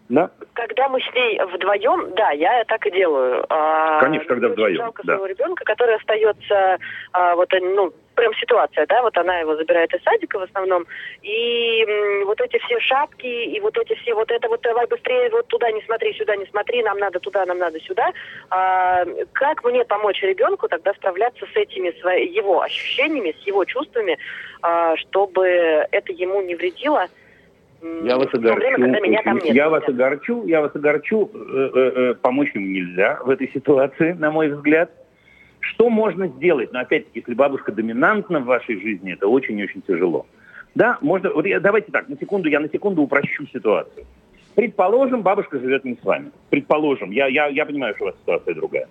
Да. 0.10 0.30
Когда 0.54 0.90
мы 0.90 1.00
с 1.02 1.14
ней 1.14 1.40
вдвоем, 1.44 2.14
да, 2.16 2.32
я 2.32 2.64
так 2.66 2.86
и 2.86 2.92
делаю. 2.92 3.46
А, 3.50 4.00
Конечно, 4.00 4.28
когда 4.28 4.50
вдвоем. 4.50 4.78
Жалко 4.78 5.02
да. 5.06 5.14
своего 5.14 5.26
ребенка, 5.26 5.66
который 5.66 5.96
остается, 5.96 6.78
а, 7.14 7.36
вот, 7.36 7.52
ну, 7.52 7.92
прям 8.16 8.34
ситуация, 8.36 8.86
да, 8.88 9.02
вот 9.02 9.18
она 9.18 9.40
его 9.40 9.56
забирает 9.56 9.94
из 9.94 10.04
садика 10.04 10.40
в 10.40 10.44
основном, 10.44 10.86
и 11.22 11.84
м, 11.84 12.26
вот 12.26 12.40
эти 12.42 12.58
все 12.60 12.80
шапки, 12.80 13.26
и 13.26 13.60
вот 13.60 13.78
эти 13.78 13.96
все, 13.96 14.14
вот 14.14 14.32
это 14.32 14.48
вот 14.48 14.62
давай 14.62 14.88
быстрее, 14.88 15.30
вот 15.32 15.48
туда 15.48 15.72
не 15.72 15.82
смотри, 15.84 16.14
сюда 16.14 16.36
не 16.36 16.46
смотри, 16.48 16.84
нам 16.84 16.98
надо 16.98 17.20
туда, 17.20 17.46
нам 17.46 17.58
надо 17.58 17.80
сюда. 17.82 18.12
А, 18.50 19.06
как 19.34 19.64
мне 19.64 19.84
помочь 19.86 20.22
ребенку 20.22 20.68
тогда 20.68 20.94
справляться 20.94 21.46
с 21.46 21.56
этими 21.56 21.92
свои, 22.00 22.28
его 22.28 22.62
ощущениями, 22.62 23.36
с 23.42 23.48
его 23.48 23.66
чувствами, 23.66 24.18
а, 24.62 24.96
чтобы 24.98 25.48
это 25.48 26.12
ему 26.12 26.42
не 26.42 26.56
вредило? 26.56 27.08
Я 27.84 28.18
вас 28.18 28.34
огорчу. 28.34 28.60
Время, 28.60 29.22
я 29.54 29.70
вас 29.70 29.84
огорчу, 29.88 30.46
я 30.46 30.62
вас 30.62 30.74
огорчу. 30.74 31.30
Э, 31.34 31.70
э, 31.74 31.92
э, 31.96 32.14
помочь 32.16 32.50
ему 32.54 32.68
нельзя 32.68 33.20
в 33.26 33.30
этой 33.30 33.52
ситуации, 33.52 34.14
на 34.14 34.32
мой 34.32 34.48
взгляд. 34.48 34.90
Что 35.64 35.90
можно 35.90 36.28
сделать? 36.28 36.74
Но 36.74 36.80
опять-таки, 36.80 37.20
если 37.20 37.34
бабушка 37.34 37.72
доминантна 37.72 38.42
в 38.42 38.46
вашей 38.46 38.82
жизни, 38.82 39.14
это 39.14 39.28
очень-очень 39.28 39.82
тяжело. 39.82 40.26
Да, 40.76 40.98
можно. 41.00 41.32
Вот 41.32 41.46
я, 41.46 41.62
давайте 41.62 41.92
так, 41.92 42.10
на 42.10 42.18
секунду, 42.18 42.50
я 42.50 42.60
на 42.60 42.68
секунду 42.68 43.02
упрощу 43.02 43.46
ситуацию. 43.48 44.06
Предположим, 44.56 45.22
бабушка 45.22 45.60
живет 45.60 45.86
не 45.86 45.96
с 45.96 46.04
вами. 46.04 46.32
Предположим, 46.50 47.12
я, 47.12 47.28
я, 47.28 47.48
я 47.48 47.66
понимаю, 47.66 47.96
что 47.96 48.06
у 48.06 48.08
вас 48.08 48.16
ситуация 48.20 48.56
другая. 48.56 48.88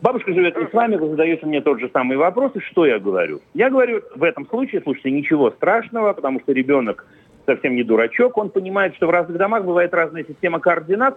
Бабушка 0.00 0.32
живет 0.32 0.56
не 0.56 0.66
с 0.66 0.72
вами, 0.72 0.96
вы 0.96 1.08
задаете 1.10 1.44
мне 1.46 1.60
тот 1.60 1.80
же 1.80 1.90
самый 1.92 2.16
вопрос, 2.16 2.52
и 2.54 2.60
что 2.60 2.86
я 2.86 2.98
говорю? 2.98 3.40
Я 3.54 3.70
говорю 3.70 4.02
в 4.14 4.22
этом 4.22 4.46
случае, 4.46 4.82
слушайте, 4.82 5.10
ничего 5.10 5.50
страшного, 5.50 6.12
потому 6.12 6.40
что 6.40 6.52
ребенок 6.52 7.06
совсем 7.46 7.76
не 7.76 7.82
дурачок, 7.82 8.36
он 8.36 8.50
понимает, 8.50 8.94
что 8.96 9.06
в 9.06 9.10
разных 9.10 9.38
домах 9.38 9.64
бывает 9.64 9.94
разная 9.94 10.24
система 10.24 10.60
координат, 10.60 11.16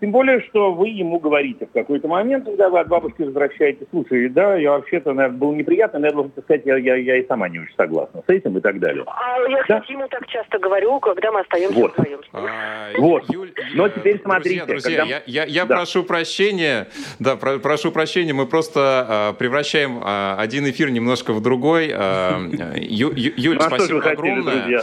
тем 0.00 0.12
более, 0.12 0.40
что 0.42 0.72
вы 0.72 0.88
ему 0.88 1.18
говорите 1.18 1.66
в 1.66 1.72
какой-то 1.72 2.08
момент, 2.08 2.44
когда 2.46 2.70
вы 2.70 2.80
от 2.80 2.88
бабушки 2.88 3.22
возвращаетесь, 3.22 3.86
слушай, 3.90 4.28
да, 4.28 4.56
я 4.56 4.72
вообще-то, 4.72 5.12
наверное, 5.12 5.38
был 5.38 5.52
неприятно, 5.52 5.98
но 5.98 6.06
я 6.06 6.12
должен 6.12 6.32
сказать, 6.32 6.62
я, 6.64 6.76
я, 6.76 6.96
я 6.96 7.16
и 7.16 7.26
сама 7.26 7.48
не 7.48 7.58
очень 7.58 7.74
согласна 7.76 8.22
с 8.26 8.30
этим 8.30 8.56
и 8.56 8.60
так 8.60 8.78
далее. 8.80 9.04
А 9.06 9.38
я, 9.48 9.62
кстати, 9.62 9.92
ему 9.92 10.08
так 10.08 10.26
часто 10.28 10.58
говорю, 10.58 10.98
когда 11.00 11.30
мы 11.32 11.40
остаемся 11.40 11.78
вот. 11.78 11.92
вдвоем. 11.92 12.20
А, 12.32 12.90
вот. 12.98 13.24
Юль, 13.28 13.52
но 13.74 13.88
теперь 13.88 14.20
смотрите. 14.22 14.64
Друзья, 14.64 15.00
когда... 15.00 15.14
я, 15.16 15.22
я, 15.26 15.44
я 15.44 15.64
да. 15.66 15.76
прошу 15.76 16.04
прощения, 16.04 16.88
да, 17.18 17.36
про, 17.36 17.58
прошу 17.58 17.92
прощения, 17.92 18.32
мы 18.32 18.46
просто 18.46 19.06
а, 19.08 19.32
превращаем 19.34 20.00
а, 20.02 20.36
один 20.38 20.68
эфир 20.68 20.90
немножко 20.90 21.32
в 21.32 21.42
другой. 21.42 21.88
Ю, 21.88 23.12
Ю, 23.14 23.32
Юль, 23.36 23.56
ну, 23.56 23.62
спасибо 23.62 24.02
огромное. 24.02 24.82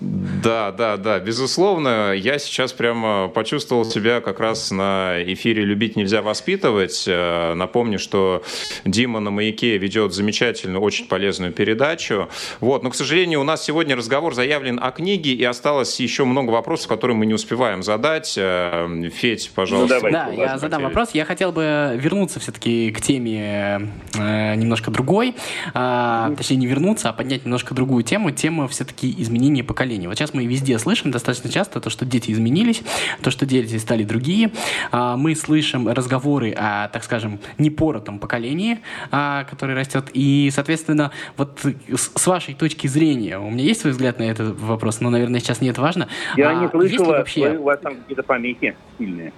Да, 0.00 0.70
да, 0.70 0.96
да, 0.96 1.18
безусловно. 1.18 2.12
Я 2.12 2.38
сейчас 2.38 2.72
прямо 2.72 3.28
почувствовал 3.28 3.84
себя 3.84 4.20
как 4.20 4.38
раз 4.38 4.70
на 4.70 5.16
эфире 5.26 5.64
«Любить 5.64 5.96
нельзя 5.96 6.22
воспитывать». 6.22 7.04
Э, 7.08 7.54
напомню, 7.54 7.98
что 7.98 8.44
Дима 8.84 9.18
на 9.18 9.32
«Маяке» 9.32 9.76
ведет 9.76 10.14
замечательную, 10.14 10.80
очень 10.80 11.06
полезную 11.06 11.52
передачу. 11.52 12.28
Вот. 12.60 12.84
Но, 12.84 12.90
к 12.90 12.94
сожалению, 12.94 13.40
у 13.40 13.44
нас 13.44 13.64
сегодня 13.64 13.96
разговор 13.96 14.34
заявлен 14.34 14.78
о 14.80 14.92
книге, 14.92 15.32
и 15.32 15.42
осталось 15.42 15.98
еще 15.98 16.24
много 16.24 16.52
вопросов, 16.52 16.86
которые 16.86 17.16
мы 17.16 17.26
не 17.26 17.34
успеваем 17.34 17.82
задать. 17.82 18.34
Э, 18.38 18.86
Федь, 19.12 19.50
пожалуйста. 19.52 19.96
Ну, 19.96 20.00
давайте, 20.00 20.36
да, 20.36 20.42
я 20.44 20.58
задам 20.58 20.84
вопрос. 20.84 21.10
Я 21.12 21.24
хотел 21.24 21.50
бы 21.50 21.98
вернуться 21.98 22.38
все-таки 22.38 22.92
к 22.92 23.00
теме 23.00 23.90
э, 24.16 24.54
немножко 24.54 24.92
другой. 24.92 25.34
Э, 25.74 26.32
точнее, 26.36 26.56
не 26.56 26.66
вернуться, 26.68 27.08
а 27.08 27.12
поднять 27.12 27.44
немножко 27.44 27.74
другую 27.74 28.04
тему. 28.04 28.30
Тема 28.30 28.68
все-таки 28.68 29.12
изменения 29.18 29.64
поколения 29.64 29.87
поколений. 29.88 30.06
Вот 30.06 30.18
сейчас 30.18 30.34
мы 30.34 30.44
везде 30.44 30.78
слышим 30.78 31.10
достаточно 31.10 31.50
часто 31.50 31.80
то, 31.80 31.88
что 31.88 32.04
дети 32.04 32.30
изменились, 32.30 32.82
то, 33.22 33.30
что 33.30 33.46
дети 33.46 33.78
стали 33.78 34.04
другие. 34.04 34.50
А, 34.92 35.16
мы 35.16 35.34
слышим 35.34 35.88
разговоры 35.88 36.52
о, 36.52 36.88
так 36.88 37.04
скажем, 37.04 37.38
непоротом 37.56 38.18
поколении, 38.18 38.80
а, 39.10 39.44
которое 39.44 39.74
растет. 39.74 40.10
И, 40.12 40.50
соответственно, 40.52 41.10
вот 41.38 41.64
с 41.94 42.26
вашей 42.26 42.54
точки 42.54 42.86
зрения, 42.86 43.38
у 43.38 43.50
меня 43.50 43.64
есть 43.64 43.80
свой 43.80 43.92
взгляд 43.92 44.18
на 44.18 44.24
этот 44.24 44.60
вопрос, 44.60 45.00
но, 45.00 45.08
наверное, 45.08 45.40
сейчас 45.40 45.62
не 45.62 45.68
это 45.70 45.80
важно. 45.80 46.08
Я 46.36 46.50
а, 46.50 46.54
не 46.54 46.68
слышу 46.68 47.04
вас, 47.04 47.18
вообще... 47.18 47.56
у 47.56 47.62
вас 47.62 47.80
там 47.80 47.96
какие-то 47.96 48.22
помехи 48.22 48.76
сильные. 48.98 49.32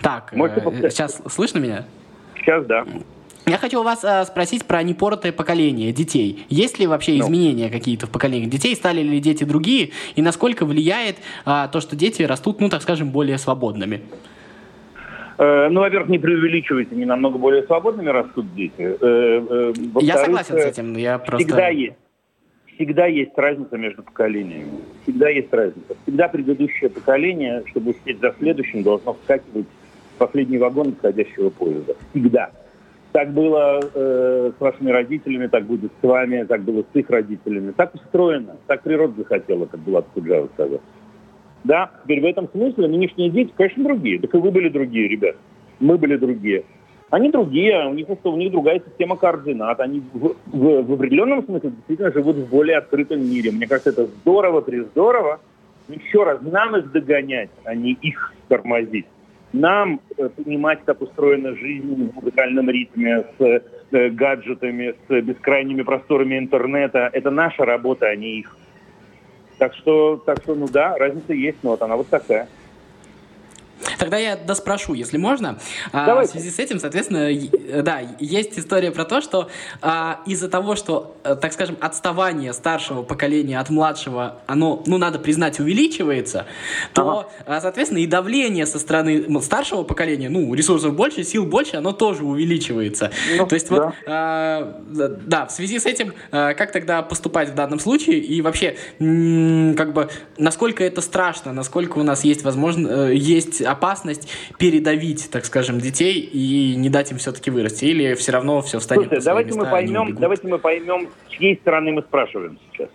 Так, 0.00 0.32
э, 0.32 0.90
сейчас 0.90 1.20
слышно 1.28 1.58
меня? 1.58 1.84
Сейчас, 2.36 2.64
да. 2.66 2.84
Я 3.46 3.58
хочу 3.58 3.80
у 3.80 3.82
вас 3.82 4.04
э, 4.04 4.24
спросить 4.24 4.64
про 4.64 4.82
непоротое 4.82 5.32
поколение 5.32 5.92
детей. 5.92 6.46
Есть 6.48 6.78
ли 6.78 6.86
вообще 6.86 7.12
ну. 7.14 7.24
изменения 7.24 7.70
какие-то 7.70 8.06
в 8.06 8.10
поколении 8.10 8.46
детей? 8.46 8.74
Стали 8.76 9.02
ли 9.02 9.20
дети 9.20 9.44
другие? 9.44 9.90
И 10.14 10.22
насколько 10.22 10.64
влияет 10.64 11.16
э, 11.44 11.68
то, 11.72 11.80
что 11.80 11.96
дети 11.96 12.22
растут, 12.22 12.60
ну, 12.60 12.68
так 12.68 12.82
скажем, 12.82 13.10
более 13.10 13.38
свободными? 13.38 14.02
Э, 15.38 15.68
ну, 15.70 15.80
во-первых, 15.80 16.08
не 16.08 16.18
преувеличивайте, 16.18 16.94
не 16.94 17.04
намного 17.04 17.38
более 17.38 17.64
свободными 17.64 18.10
растут 18.10 18.54
дети. 18.54 18.74
Э, 18.78 18.92
э, 19.00 19.72
я 20.00 20.18
согласен 20.18 20.58
с 20.58 20.64
этим, 20.64 20.96
я 20.96 21.18
просто... 21.18 21.46
Всегда 21.46 21.68
есть. 21.68 21.96
Всегда 22.74 23.06
есть 23.06 23.36
разница 23.36 23.76
между 23.76 24.02
поколениями. 24.02 24.70
Всегда 25.02 25.28
есть 25.28 25.52
разница. 25.52 25.94
Всегда 26.02 26.28
предыдущее 26.28 26.90
поколение, 26.90 27.64
чтобы 27.70 27.90
успеть 27.90 28.20
за 28.20 28.34
следующим, 28.38 28.82
должно 28.82 29.14
вскакивать 29.14 29.66
в 30.14 30.18
последний 30.18 30.58
вагон 30.58 30.92
подходящего 30.92 31.50
поезда. 31.50 31.94
Всегда. 32.10 32.50
Так 33.12 33.30
было 33.32 33.80
э, 33.94 34.52
с 34.56 34.60
вашими 34.60 34.90
родителями, 34.90 35.46
так 35.46 35.64
будет 35.64 35.92
с 36.00 36.06
вами, 36.06 36.44
так 36.44 36.62
было 36.62 36.82
с 36.82 36.96
их 36.96 37.10
родителями. 37.10 37.72
Так 37.72 37.94
устроено, 37.94 38.56
так 38.66 38.82
природа 38.82 39.14
захотела, 39.18 39.66
как 39.66 39.80
Булат 39.80 40.06
Куджава 40.14 40.48
сказал. 40.54 40.80
Да, 41.62 41.90
теперь 42.02 42.22
в 42.22 42.24
этом 42.24 42.48
смысле 42.48 42.88
нынешние 42.88 43.28
дети, 43.28 43.52
конечно, 43.54 43.84
другие. 43.84 44.18
Так 44.18 44.34
и 44.34 44.38
вы 44.38 44.50
были 44.50 44.70
другие, 44.70 45.08
ребят. 45.08 45.36
Мы 45.78 45.98
были 45.98 46.16
другие. 46.16 46.64
Они 47.10 47.30
другие, 47.30 47.86
у 47.86 47.92
них, 47.92 48.06
у 48.08 48.36
них 48.36 48.50
другая 48.50 48.80
система 48.80 49.16
координат. 49.16 49.78
Они 49.80 50.02
в, 50.14 50.34
в, 50.46 50.82
в 50.82 50.92
определенном 50.94 51.44
смысле 51.44 51.70
действительно 51.70 52.12
живут 52.12 52.36
в 52.36 52.48
более 52.48 52.78
открытом 52.78 53.20
мире. 53.20 53.50
Мне 53.50 53.66
кажется, 53.66 53.90
это 53.90 54.06
здорово, 54.06 54.62
приздорово. 54.62 55.38
Еще 55.88 56.24
раз, 56.24 56.40
нам 56.40 56.76
их 56.76 56.90
догонять, 56.90 57.50
а 57.64 57.74
не 57.74 57.92
их 57.92 58.32
тормозить 58.48 59.04
нам 59.52 60.00
э, 60.16 60.28
понимать, 60.28 60.80
как 60.84 61.02
устроена 61.02 61.54
жизнь 61.54 62.10
в 62.10 62.14
музыкальном 62.14 62.70
ритме, 62.70 63.24
с 63.38 63.62
э, 63.92 64.08
гаджетами, 64.10 64.94
с 65.08 65.20
бескрайними 65.20 65.82
просторами 65.82 66.38
интернета, 66.38 67.10
это 67.12 67.30
наша 67.30 67.64
работа, 67.64 68.06
а 68.06 68.16
не 68.16 68.40
их. 68.40 68.56
Так 69.58 69.74
что, 69.74 70.16
так 70.16 70.42
что, 70.42 70.54
ну 70.54 70.68
да, 70.68 70.96
разница 70.96 71.34
есть, 71.34 71.58
но 71.62 71.70
вот 71.70 71.82
она 71.82 71.96
вот 71.96 72.08
такая. 72.08 72.48
Тогда 74.02 74.18
я 74.18 74.34
доспрошу, 74.34 74.94
если 74.94 75.16
можно. 75.16 75.60
А, 75.92 76.24
в 76.24 76.26
связи 76.26 76.50
с 76.50 76.58
этим, 76.58 76.80
соответственно, 76.80 77.30
да, 77.84 78.00
есть 78.18 78.58
история 78.58 78.90
про 78.90 79.04
то, 79.04 79.20
что 79.20 79.48
а, 79.80 80.22
из-за 80.26 80.48
того, 80.48 80.74
что, 80.74 81.14
э, 81.22 81.36
так 81.40 81.52
скажем, 81.52 81.76
отставание 81.80 82.52
старшего 82.52 83.04
поколения 83.04 83.60
от 83.60 83.70
младшего, 83.70 84.38
оно, 84.48 84.82
ну, 84.86 84.98
надо 84.98 85.20
признать, 85.20 85.60
увеличивается, 85.60 86.46
то, 86.94 87.30
ага. 87.46 87.60
соответственно, 87.60 87.98
и 87.98 88.08
давление 88.08 88.66
со 88.66 88.80
стороны 88.80 89.40
старшего 89.40 89.84
поколения, 89.84 90.28
ну, 90.28 90.52
ресурсов 90.52 90.96
больше, 90.96 91.22
сил 91.22 91.46
больше, 91.46 91.76
оно 91.76 91.92
тоже 91.92 92.24
увеличивается. 92.24 93.12
Ну, 93.36 93.46
то 93.46 93.54
есть 93.54 93.68
да. 93.68 93.76
вот, 93.76 93.94
а, 94.08 94.82
да, 94.88 95.46
в 95.46 95.52
связи 95.52 95.78
с 95.78 95.86
этим, 95.86 96.12
а, 96.32 96.54
как 96.54 96.72
тогда 96.72 97.02
поступать 97.02 97.50
в 97.50 97.54
данном 97.54 97.78
случае 97.78 98.18
и 98.18 98.42
вообще, 98.42 98.76
как 98.98 99.92
бы, 99.92 100.10
насколько 100.38 100.82
это 100.82 101.00
страшно, 101.02 101.52
насколько 101.52 101.98
у 101.98 102.02
нас 102.02 102.24
есть 102.24 102.42
возможность, 102.42 102.90
э, 102.90 103.14
есть 103.14 103.62
опасность 103.62 103.91
передавить, 104.58 105.30
так 105.30 105.44
скажем, 105.44 105.78
детей 105.78 106.20
и 106.20 106.74
не 106.76 106.88
дать 106.88 107.10
им 107.12 107.18
все-таки 107.18 107.50
вырасти? 107.50 107.84
Или 107.86 108.14
все 108.14 108.32
равно 108.32 108.60
все 108.62 108.78
встанет 108.78 109.08
Слушайте, 109.08 109.24
давайте 109.24 109.48
места, 109.48 109.64
мы 109.64 109.70
поймем, 109.70 110.14
давайте 110.16 110.46
мы 110.48 110.58
поймем, 110.58 111.08
с 111.28 111.32
чьей 111.32 111.56
стороны 111.56 111.92
мы 111.92 112.02
спрашиваем 112.02 112.58
сейчас. 112.72 112.88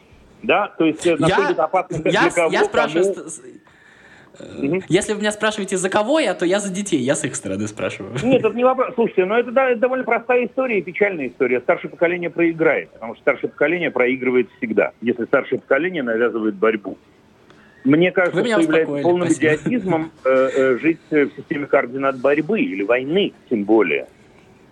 Да, 0.44 0.68
то 0.78 0.86
есть 0.86 1.06
э, 1.06 1.16
насколько 1.18 1.54
я, 1.54 1.64
опасно 1.64 1.96
я, 2.06 2.22
для 2.22 2.32
кого, 2.32 2.52
я 2.52 2.64
спрашиваю, 2.64 3.14
кому... 3.14 3.28
Угу. 4.40 4.84
Если 4.88 5.14
вы 5.14 5.20
меня 5.20 5.32
спрашиваете, 5.32 5.78
за 5.78 5.90
кого 5.90 6.20
я, 6.20 6.34
то 6.34 6.46
я 6.46 6.60
за 6.60 6.72
детей, 6.72 7.00
я 7.00 7.16
с 7.16 7.24
их 7.24 7.36
стороны 7.36 7.68
спрашиваю. 7.68 8.14
Нет, 8.24 8.44
это 8.44 8.56
не 8.56 8.64
вопрос. 8.64 8.94
Слушайте, 8.96 9.26
ну 9.26 9.36
это, 9.36 9.52
да, 9.52 9.70
это 9.70 9.82
довольно 9.82 10.04
простая 10.04 10.46
история 10.46 10.80
и 10.80 10.82
печальная 10.82 11.28
история. 11.28 11.60
Старшее 11.62 11.90
поколение 11.92 12.30
проиграет, 12.30 12.92
потому 12.92 13.16
что 13.16 13.22
старшее 13.22 13.50
поколение 13.50 13.92
проигрывает 13.92 14.48
всегда, 14.58 14.92
если 15.02 15.26
старшее 15.26 15.60
поколение 15.60 16.04
навязывает 16.04 16.56
борьбу. 16.56 16.98
Мне 17.88 18.12
кажется, 18.12 18.44
что 18.44 18.62
является 18.62 19.02
полным 19.02 19.30
спасибо. 19.30 19.56
идиотизмом 19.56 20.12
э, 20.26 20.30
э, 20.30 20.78
жить 20.80 21.00
в 21.10 21.30
системе 21.38 21.68
координат 21.68 22.20
борьбы 22.20 22.60
или 22.60 22.84
войны, 22.84 23.32
тем 23.50 23.64
более. 23.64 24.08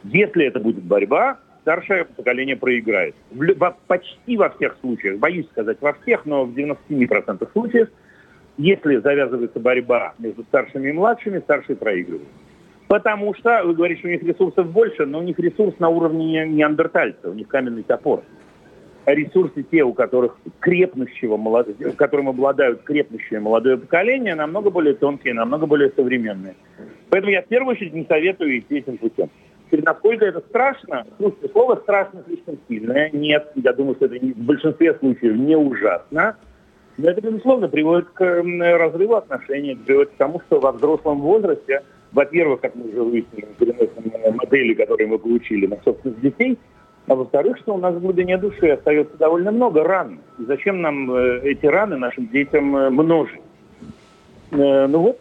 Если 0.03 0.45
это 0.45 0.59
будет 0.59 0.83
борьба, 0.83 1.37
старшее 1.61 2.03
поколение 2.03 2.57
проиграет. 2.57 3.15
В, 3.31 3.57
во, 3.57 3.77
почти 3.87 4.35
во 4.35 4.49
всех 4.49 4.75
случаях, 4.81 5.17
боюсь 5.17 5.47
сказать 5.47 5.77
во 5.79 5.93
всех, 5.93 6.25
но 6.25 6.43
в 6.43 6.53
97% 6.53 7.47
случаев, 7.53 7.87
если 8.57 8.97
завязывается 8.97 9.61
борьба 9.61 10.13
между 10.19 10.43
старшими 10.43 10.89
и 10.89 10.91
младшими, 10.91 11.39
старшие 11.39 11.77
проигрывают. 11.77 12.27
Потому 12.89 13.33
что, 13.33 13.61
вы 13.63 13.75
говорите, 13.75 13.99
что 13.99 14.09
у 14.09 14.11
них 14.11 14.23
ресурсов 14.23 14.69
больше, 14.69 15.05
но 15.05 15.19
у 15.19 15.23
них 15.23 15.39
ресурс 15.39 15.79
на 15.79 15.87
уровне 15.87 16.45
неандертальца, 16.47 17.29
у 17.29 17.33
них 17.33 17.47
каменный 17.47 17.83
топор 17.83 18.23
ресурсы 19.13 19.63
те, 19.63 19.83
у 19.83 19.93
которых 19.93 20.37
крепнущего, 20.59 21.37
которым 21.95 22.29
обладают 22.29 22.83
крепнущее 22.83 23.39
молодое 23.39 23.77
поколение, 23.77 24.35
намного 24.35 24.69
более 24.69 24.95
тонкие, 24.95 25.33
намного 25.33 25.65
более 25.65 25.91
современные. 25.95 26.55
Поэтому 27.09 27.31
я 27.31 27.41
в 27.41 27.47
первую 27.47 27.75
очередь 27.75 27.93
не 27.93 28.05
советую 28.05 28.59
идти 28.59 28.77
этим 28.77 28.97
путем. 28.97 29.29
Теперь, 29.67 29.83
насколько 29.83 30.25
это 30.25 30.41
страшно? 30.41 31.05
Слушайте, 31.17 31.49
слово 31.49 31.75
«страшно» 31.77 32.23
слишком 32.27 32.57
сильное. 32.67 33.09
Нет, 33.11 33.51
я 33.55 33.73
думаю, 33.73 33.95
что 33.95 34.05
это 34.05 34.15
в 34.15 34.37
большинстве 34.37 34.93
случаев 34.95 35.35
не 35.35 35.55
ужасно. 35.55 36.37
Но 36.97 37.09
это, 37.09 37.21
безусловно, 37.21 37.67
приводит 37.67 38.09
к 38.09 38.23
разрыву 38.23 39.15
отношений, 39.15 39.75
приводит 39.75 40.11
к 40.11 40.17
тому, 40.17 40.39
что 40.47 40.59
во 40.59 40.71
взрослом 40.71 41.19
возрасте, 41.19 41.81
во-первых, 42.13 42.61
как 42.61 42.75
мы 42.75 42.89
уже 42.89 43.01
выяснили, 43.01 43.47
переносим 43.59 44.35
модели, 44.35 44.75
которые 44.75 45.07
мы 45.07 45.19
получили 45.19 45.65
на 45.67 45.77
собственных 45.83 46.21
детей– 46.21 46.57
а 47.07 47.15
во-вторых, 47.15 47.57
что 47.59 47.75
у 47.75 47.77
нас 47.77 47.93
в 47.93 48.01
глубине 48.01 48.37
души 48.37 48.69
остается 48.69 49.15
довольно 49.17 49.51
много 49.51 49.83
ран. 49.83 50.19
И 50.39 50.45
зачем 50.45 50.81
нам 50.81 51.11
э, 51.11 51.41
эти 51.43 51.65
раны 51.65 51.97
нашим 51.97 52.27
детям 52.27 52.75
э, 52.75 52.89
множить? 52.89 53.41
Э, 54.51 54.87
ну 54.87 54.99
вот, 54.99 55.19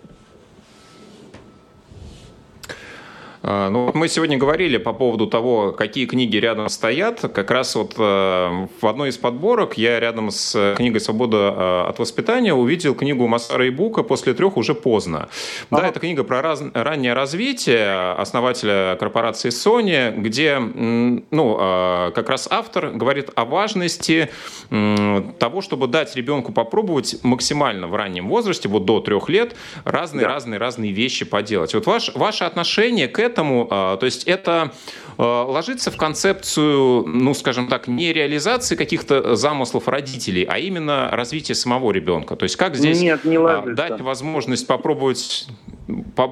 А, 3.47 3.69
ну, 3.69 3.91
мы 3.93 4.09
сегодня 4.09 4.39
говорили 4.39 4.79
по 4.79 4.95
поводу 4.95 5.27
того, 5.27 5.73
какие 5.73 6.07
книги 6.07 6.39
рядом 6.39 6.71
стоят. 6.71 7.21
Как 7.21 7.51
раз 7.51 7.75
вот 7.75 7.93
э, 7.99 8.67
в 8.81 8.87
одной 8.87 9.11
из 9.11 9.19
подборок 9.19 9.77
я 9.77 10.01
рядом 10.01 10.31
с 10.31 10.75
книгой 10.79 11.03
«Свобода 11.03 11.37
э, 11.55 11.91
от 11.91 11.99
воспитания» 11.99 12.55
увидел 12.55 12.95
книгу 12.95 13.27
Масара 13.27 13.69
Ибука 13.69 14.03
«После 14.03 14.33
трех 14.33 14.57
уже 14.57 14.75
поздно». 14.75 15.29
Ага. 15.71 15.83
Да, 15.83 15.89
это 15.89 16.01
книга 16.01 16.25
про 16.25 16.41
раз... 16.41 16.63
раннее 16.73 17.13
развитие 17.13 18.13
основателя 18.13 18.97
корпорации 18.99 19.51
Sony, 19.51 20.19
где, 20.19 20.59
ну, 20.59 21.59
э, 21.61 22.13
как 22.15 22.31
раз 22.31 22.49
автор 22.51 22.93
говорит 22.93 23.29
о 23.35 23.45
важности 23.45 24.31
того, 24.71 25.61
чтобы 25.61 25.87
дать 25.87 26.17
ребенку 26.17 26.53
попробовать 26.53 27.17
максимально 27.23 27.89
в 27.89 27.95
раннем 27.95 28.29
возрасте, 28.29 28.71
вот 28.71 28.87
до 28.87 29.01
трех 29.01 29.29
лет, 29.29 29.55
разные-разные-разные 29.85 30.93
да. 30.93 30.97
вещи 30.97 31.27
поделать. 31.27 31.75
Вот 31.75 31.85
ваш, 31.85 32.15
ваше 32.15 32.45
отношение 32.45 33.07
к 33.07 33.19
этому 33.19 33.34
поэтому, 33.35 33.67
то 33.67 34.01
есть 34.03 34.25
это 34.25 34.71
ложится 35.19 35.91
в 35.91 35.97
концепцию, 35.97 37.05
ну, 37.07 37.35
скажем 37.35 37.69
так, 37.69 37.89
не 37.89 38.13
реализации 38.13 38.77
каких-то 38.77 39.37
замыслов 39.37 39.89
родителей, 39.89 40.45
а 40.49 40.59
именно 40.59 41.09
развития 41.13 41.55
самого 41.55 41.93
ребенка. 41.93 42.37
То 42.37 42.45
есть 42.45 42.57
как 42.57 42.77
здесь 42.77 43.01
Нет, 43.01 43.25
не 43.25 43.39
дать 43.75 44.01
возможность 44.01 44.67
попробовать 44.67 45.47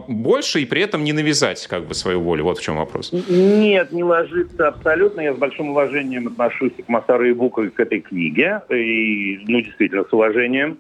больше 0.09 0.61
и 0.61 0.65
при 0.65 0.83
этом 0.83 1.05
не 1.05 1.13
навязать 1.13 1.67
как 1.67 1.87
бы 1.87 1.95
свою 1.95 2.21
волю? 2.21 2.45
Вот 2.45 2.59
в 2.59 2.63
чем 2.63 2.77
вопрос. 2.77 3.13
Нет, 3.13 3.93
не 3.93 4.03
ложится 4.03 4.69
абсолютно. 4.69 5.21
Я 5.21 5.35
с 5.35 5.37
большим 5.37 5.71
уважением 5.71 6.29
отношусь 6.29 6.73
к 6.85 6.89
Масару 6.89 7.29
и 7.29 7.33
Буку 7.33 7.71
к 7.71 7.79
этой 7.79 8.01
книге. 8.01 8.63
И, 8.71 9.41
ну, 9.47 9.61
действительно, 9.61 10.05
с 10.05 10.13
уважением. 10.13 10.79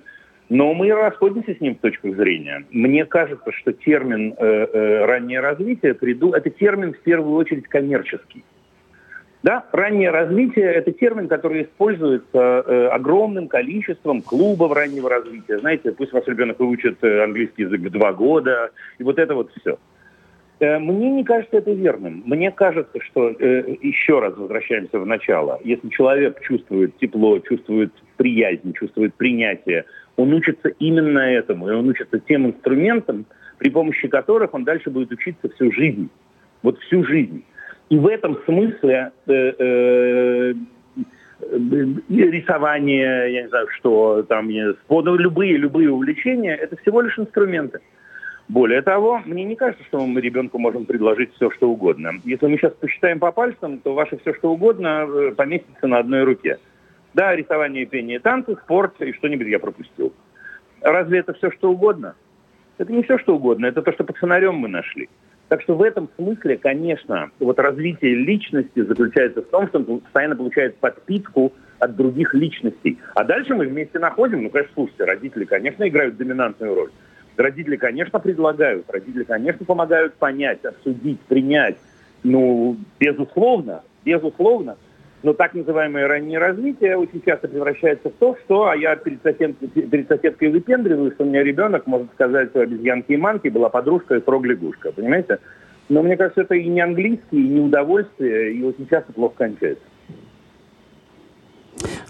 Но 0.52 0.74
мы 0.74 0.92
расходимся 0.92 1.54
с 1.54 1.60
ним 1.62 1.76
в 1.76 1.78
точках 1.78 2.14
зрения. 2.14 2.66
Мне 2.70 3.06
кажется, 3.06 3.50
что 3.52 3.72
термин 3.72 4.34
э, 4.36 4.44
э, 4.44 5.04
раннее 5.06 5.40
развитие 5.40 5.94
приду, 5.94 6.34
это 6.34 6.50
термин 6.50 6.92
в 6.92 6.98
первую 6.98 7.36
очередь 7.36 7.66
коммерческий. 7.68 8.44
Да, 9.42 9.64
раннее 9.72 10.10
развитие– 10.10 10.66
это 10.74 10.92
термин, 10.92 11.28
который 11.28 11.62
используется 11.62 12.38
э, 12.66 12.86
огромным 12.88 13.48
количеством 13.48 14.20
клубов 14.20 14.72
раннего 14.72 15.08
развития. 15.08 15.58
Знаете, 15.58 15.90
пусть 15.92 16.12
ваш 16.12 16.26
ребенок 16.26 16.60
выучит 16.60 17.02
э, 17.02 17.24
английский 17.24 17.62
язык 17.62 17.80
в 17.80 17.90
два 17.90 18.12
года, 18.12 18.72
и 18.98 19.02
вот 19.04 19.18
это 19.18 19.34
вот 19.34 19.50
все. 19.58 19.78
Э, 20.60 20.78
мне 20.78 21.10
не 21.10 21.24
кажется 21.24 21.56
это 21.56 21.72
верным. 21.72 22.22
Мне 22.26 22.50
кажется, 22.50 23.00
что, 23.00 23.30
э, 23.30 23.76
еще 23.80 24.20
раз 24.20 24.36
возвращаемся 24.36 24.98
в 24.98 25.06
начало, 25.06 25.58
если 25.64 25.88
человек 25.88 26.42
чувствует 26.42 26.96
тепло, 26.98 27.38
чувствует 27.38 27.92
приязнь, 28.16 28.74
чувствует 28.74 29.14
принятие, 29.14 29.86
он 30.16 30.32
учится 30.32 30.68
именно 30.78 31.18
этому, 31.18 31.68
и 31.68 31.72
он 31.72 31.88
учится 31.88 32.18
тем 32.20 32.46
инструментам, 32.46 33.26
при 33.58 33.70
помощи 33.70 34.08
которых 34.08 34.54
он 34.54 34.64
дальше 34.64 34.90
будет 34.90 35.12
учиться 35.12 35.48
всю 35.50 35.72
жизнь. 35.72 36.10
Вот 36.62 36.78
всю 36.80 37.04
жизнь. 37.04 37.44
И 37.88 37.98
в 37.98 38.06
этом 38.06 38.38
смысле 38.44 39.12
э, 39.26 39.32
э, 39.32 40.54
рисование, 42.08 43.32
я 43.32 43.42
не 43.42 43.48
знаю, 43.48 43.68
что 43.78 44.22
там, 44.22 44.48
любые, 44.48 45.56
любые 45.56 45.90
увлечения, 45.90 46.54
это 46.54 46.76
всего 46.76 47.00
лишь 47.00 47.18
инструменты. 47.18 47.80
Более 48.48 48.82
того, 48.82 49.20
мне 49.24 49.44
не 49.44 49.56
кажется, 49.56 49.84
что 49.84 50.04
мы 50.06 50.20
ребенку 50.20 50.58
можем 50.58 50.84
предложить 50.84 51.34
все, 51.34 51.50
что 51.50 51.70
угодно. 51.70 52.12
Если 52.24 52.46
мы 52.46 52.58
сейчас 52.58 52.72
посчитаем 52.74 53.18
по 53.18 53.32
пальцам, 53.32 53.78
то 53.78 53.94
ваше 53.94 54.18
все, 54.18 54.34
что 54.34 54.52
угодно, 54.52 55.06
э, 55.08 55.32
поместится 55.32 55.86
на 55.86 55.98
одной 55.98 56.24
руке. 56.24 56.58
Да, 57.14 57.36
рисование, 57.36 57.84
пение, 57.86 58.20
танцы, 58.20 58.56
спорт 58.64 59.00
и 59.00 59.12
что-нибудь 59.12 59.46
я 59.46 59.58
пропустил. 59.58 60.12
Разве 60.80 61.18
это 61.20 61.34
все, 61.34 61.50
что 61.50 61.70
угодно? 61.70 62.14
Это 62.78 62.92
не 62.92 63.02
все, 63.02 63.18
что 63.18 63.36
угодно, 63.36 63.66
это 63.66 63.82
то, 63.82 63.92
что 63.92 64.04
под 64.04 64.16
фонарем 64.16 64.54
мы 64.54 64.68
нашли. 64.68 65.08
Так 65.48 65.60
что 65.60 65.74
в 65.74 65.82
этом 65.82 66.08
смысле, 66.16 66.56
конечно, 66.56 67.30
вот 67.38 67.58
развитие 67.58 68.14
личности 68.14 68.80
заключается 68.80 69.42
в 69.42 69.48
том, 69.48 69.68
что 69.68 69.80
он 69.80 70.00
постоянно 70.00 70.34
получает 70.34 70.78
подпитку 70.78 71.52
от 71.78 71.94
других 71.94 72.32
личностей. 72.32 72.98
А 73.14 73.24
дальше 73.24 73.54
мы 73.54 73.66
вместе 73.66 73.98
находим, 73.98 74.42
ну, 74.42 74.50
конечно, 74.50 74.72
слушайте, 74.74 75.04
родители, 75.04 75.44
конечно, 75.44 75.86
играют 75.86 76.16
доминантную 76.16 76.74
роль. 76.74 76.90
Родители, 77.36 77.76
конечно, 77.76 78.18
предлагают, 78.18 78.90
родители, 78.90 79.24
конечно, 79.24 79.66
помогают 79.66 80.14
понять, 80.14 80.64
обсудить, 80.64 81.20
принять. 81.20 81.76
Ну, 82.22 82.78
безусловно, 82.98 83.82
безусловно. 84.04 84.76
Но 85.22 85.34
так 85.34 85.54
называемое 85.54 86.08
раннее 86.08 86.38
развитие 86.38 86.96
очень 86.96 87.22
часто 87.24 87.46
превращается 87.46 88.10
в 88.10 88.14
то, 88.14 88.36
что 88.44 88.68
а 88.68 88.76
я 88.76 88.96
перед, 88.96 89.22
сосед, 89.22 89.56
перед 89.58 90.08
соседкой 90.08 90.48
выпендриваю, 90.48 91.12
что 91.12 91.22
у 91.24 91.26
меня 91.26 91.44
ребенок 91.44 91.86
может 91.86 92.12
сказать, 92.14 92.50
что 92.50 92.60
обезьянки 92.60 93.12
и 93.12 93.16
манки 93.16 93.48
была 93.48 93.68
подружка 93.68 94.16
и 94.16 94.22
срок-лягушка, 94.22 94.90
понимаете? 94.90 95.38
Но 95.88 96.02
мне 96.02 96.16
кажется, 96.16 96.40
это 96.40 96.54
и 96.54 96.68
не 96.68 96.80
английский, 96.80 97.44
и 97.44 97.48
не 97.48 97.60
удовольствие, 97.60 98.52
и 98.52 98.64
очень 98.64 98.88
часто 98.88 99.12
плохо 99.12 99.34
кончается. 99.38 99.84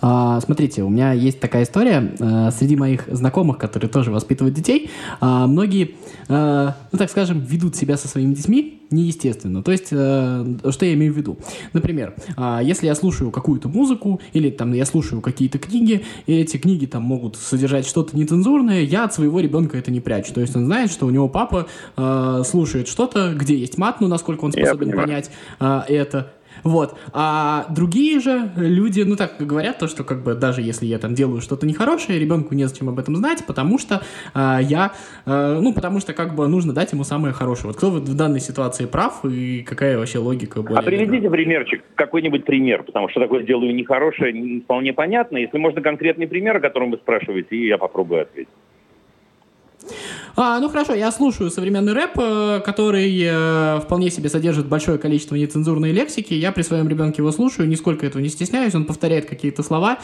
А, 0.02 0.40
смотрите, 0.40 0.82
у 0.82 0.90
меня 0.90 1.12
есть 1.12 1.38
такая 1.38 1.62
история. 1.62 2.12
А, 2.20 2.50
среди 2.50 2.76
моих 2.76 3.04
знакомых, 3.06 3.56
которые 3.56 3.88
тоже 3.88 4.10
воспитывают 4.10 4.54
детей, 4.54 4.90
а, 5.20 5.46
многие, 5.46 5.94
а, 6.28 6.76
ну 6.90 6.98
так 6.98 7.08
скажем, 7.08 7.40
ведут 7.40 7.76
себя 7.76 7.96
со 7.96 8.08
своими 8.08 8.34
детьми 8.34 8.82
неестественно. 8.92 9.62
То 9.62 9.72
есть, 9.72 9.88
э, 9.90 10.44
что 10.70 10.84
я 10.84 10.94
имею 10.94 11.12
в 11.12 11.16
виду? 11.16 11.38
Например, 11.72 12.14
э, 12.36 12.60
если 12.62 12.86
я 12.86 12.94
слушаю 12.94 13.30
какую-то 13.30 13.68
музыку, 13.68 14.20
или 14.32 14.50
там 14.50 14.72
я 14.72 14.84
слушаю 14.84 15.20
какие-то 15.20 15.58
книги, 15.58 16.04
и 16.26 16.34
эти 16.34 16.58
книги 16.58 16.86
там 16.86 17.02
могут 17.02 17.36
содержать 17.36 17.86
что-то 17.86 18.16
нецензурное, 18.16 18.82
я 18.82 19.04
от 19.04 19.14
своего 19.14 19.40
ребенка 19.40 19.78
это 19.78 19.90
не 19.90 20.00
прячу. 20.00 20.32
То 20.34 20.40
есть 20.40 20.54
он 20.54 20.66
знает, 20.66 20.90
что 20.90 21.06
у 21.06 21.10
него 21.10 21.28
папа 21.28 21.66
э, 21.96 22.42
слушает 22.46 22.86
что-то, 22.88 23.32
где 23.34 23.56
есть 23.56 23.78
мат, 23.78 24.00
ну, 24.00 24.08
насколько 24.08 24.44
он 24.44 24.52
способен 24.52 24.92
понять 24.92 25.30
э, 25.58 25.80
это, 25.88 26.32
вот. 26.62 26.98
А 27.12 27.66
другие 27.70 28.20
же 28.20 28.50
люди, 28.56 29.02
ну 29.02 29.16
так 29.16 29.36
говорят, 29.38 29.78
то, 29.78 29.88
что 29.88 30.04
как 30.04 30.22
бы 30.22 30.34
даже 30.34 30.62
если 30.62 30.86
я 30.86 30.98
там 30.98 31.14
делаю 31.14 31.40
что-то 31.40 31.66
нехорошее, 31.66 32.18
ребенку 32.18 32.54
незачем 32.54 32.88
об 32.88 32.98
этом 32.98 33.16
знать, 33.16 33.44
потому 33.46 33.78
что 33.78 34.02
э, 34.34 34.58
я, 34.62 34.92
э, 35.26 35.58
ну 35.60 35.72
потому 35.72 36.00
что 36.00 36.12
как 36.12 36.34
бы 36.34 36.48
нужно 36.48 36.72
дать 36.72 36.92
ему 36.92 37.04
самое 37.04 37.34
хорошее. 37.34 37.68
Вот 37.68 37.76
кто 37.76 37.90
вот 37.90 38.02
в 38.02 38.16
данной 38.16 38.40
ситуации 38.40 38.86
прав 38.86 39.24
и 39.24 39.62
какая 39.62 39.98
вообще 39.98 40.18
логика 40.18 40.62
более... 40.62 40.78
А 40.78 40.82
приведите 40.82 41.30
примерчик, 41.30 41.82
какой-нибудь 41.94 42.44
пример, 42.44 42.82
потому 42.82 43.08
что 43.08 43.20
такое 43.20 43.42
делаю 43.42 43.74
нехорошее, 43.74 44.32
не 44.32 44.60
вполне 44.60 44.92
понятно. 44.92 45.38
Если 45.38 45.58
можно 45.58 45.80
конкретный 45.80 46.26
пример, 46.26 46.56
о 46.56 46.60
котором 46.60 46.90
вы 46.90 46.96
спрашиваете, 46.98 47.56
и 47.56 47.66
я 47.66 47.78
попробую 47.78 48.22
ответить. 48.22 48.52
А, 50.34 50.58
ну 50.60 50.68
хорошо, 50.68 50.94
я 50.94 51.10
слушаю 51.10 51.50
современный 51.50 51.92
рэп, 51.92 52.18
э, 52.18 52.60
который 52.64 53.20
э, 53.22 53.80
вполне 53.80 54.10
себе 54.10 54.28
содержит 54.28 54.66
большое 54.66 54.98
количество 54.98 55.34
нецензурной 55.34 55.92
лексики. 55.92 56.32
Я 56.32 56.52
при 56.52 56.62
своем 56.62 56.88
ребенке 56.88 57.18
его 57.18 57.32
слушаю, 57.32 57.68
нисколько 57.68 58.06
этого 58.06 58.22
не 58.22 58.28
стесняюсь. 58.28 58.74
Он 58.74 58.86
повторяет 58.86 59.26
какие-то 59.26 59.62
слова. 59.62 59.98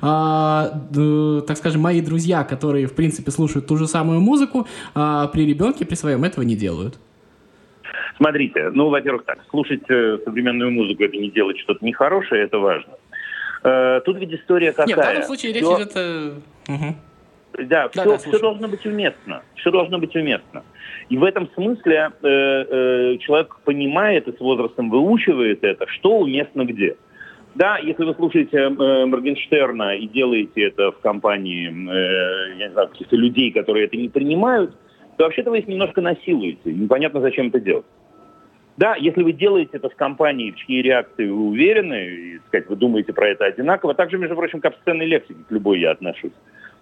А, 0.00 0.70
э, 0.96 1.42
так 1.46 1.58
скажем, 1.58 1.82
мои 1.82 2.00
друзья, 2.00 2.44
которые 2.44 2.86
в 2.86 2.94
принципе 2.94 3.30
слушают 3.30 3.66
ту 3.66 3.76
же 3.76 3.86
самую 3.86 4.20
музыку, 4.20 4.66
а, 4.94 5.28
при 5.28 5.46
ребенке 5.46 5.84
при 5.84 5.96
своем 5.96 6.24
этого 6.24 6.44
не 6.44 6.56
делают. 6.56 6.98
Смотрите, 8.16 8.70
ну, 8.70 8.88
во-первых, 8.88 9.24
так, 9.24 9.38
слушать 9.50 9.82
э, 9.88 10.18
современную 10.24 10.70
музыку 10.70 11.02
это 11.02 11.16
не 11.16 11.30
делать 11.30 11.58
что-то 11.58 11.84
нехорошее, 11.84 12.44
это 12.44 12.58
важно. 12.58 12.94
Э, 13.64 14.00
тут 14.04 14.18
ведь 14.18 14.32
история 14.32 14.72
какая. 14.72 14.86
Нет, 14.86 14.98
в 14.98 15.02
данном 15.02 15.22
случае 15.24 15.52
речь 15.52 15.62
идет... 15.62 15.96
Угу. 16.68 16.94
Да, 17.56 17.64
да, 17.64 17.88
все, 17.88 18.04
да, 18.04 18.18
все 18.18 18.38
должно 18.38 18.68
быть 18.68 18.84
уместно. 18.84 19.42
Все 19.54 19.70
должно 19.70 19.98
быть 19.98 20.14
уместно. 20.16 20.64
И 21.08 21.16
в 21.16 21.24
этом 21.24 21.48
смысле 21.54 22.10
э, 22.22 22.28
э, 22.28 23.18
человек 23.18 23.56
понимает 23.64 24.26
и 24.26 24.36
с 24.36 24.40
возрастом 24.40 24.90
выучивает 24.90 25.62
это, 25.62 25.86
что 25.86 26.18
уместно 26.18 26.64
где. 26.64 26.96
Да, 27.54 27.78
если 27.78 28.04
вы 28.04 28.14
слушаете 28.14 28.56
э, 28.56 29.06
Моргенштерна 29.06 29.96
и 29.96 30.08
делаете 30.08 30.64
это 30.64 30.90
в 30.90 30.98
компании, 30.98 31.68
э, 31.68 32.58
я 32.58 32.66
не 32.66 32.72
знаю, 32.72 32.88
каких-то 32.88 33.16
людей, 33.16 33.52
которые 33.52 33.86
это 33.86 33.96
не 33.96 34.08
принимают, 34.08 34.74
то 35.16 35.24
вообще-то 35.24 35.50
вы 35.50 35.58
их 35.60 35.68
немножко 35.68 36.00
насилуете. 36.00 36.72
Непонятно, 36.72 37.20
зачем 37.20 37.48
это 37.48 37.60
делать. 37.60 37.86
Да, 38.76 38.96
если 38.96 39.22
вы 39.22 39.32
делаете 39.32 39.70
это 39.74 39.88
в 39.88 39.94
компании, 39.94 40.50
в 40.50 40.56
чьей 40.56 40.82
реакции 40.82 41.28
вы 41.28 41.46
уверены, 41.50 42.08
и, 42.08 42.38
сказать, 42.48 42.68
вы 42.68 42.74
думаете 42.74 43.12
про 43.12 43.28
это 43.28 43.44
одинаково, 43.44 43.94
также, 43.94 44.18
между 44.18 44.34
прочим, 44.34 44.60
к 44.60 44.64
обсценной 44.64 45.06
лексике, 45.06 45.38
к 45.48 45.52
любой 45.52 45.78
я 45.78 45.92
отношусь. 45.92 46.32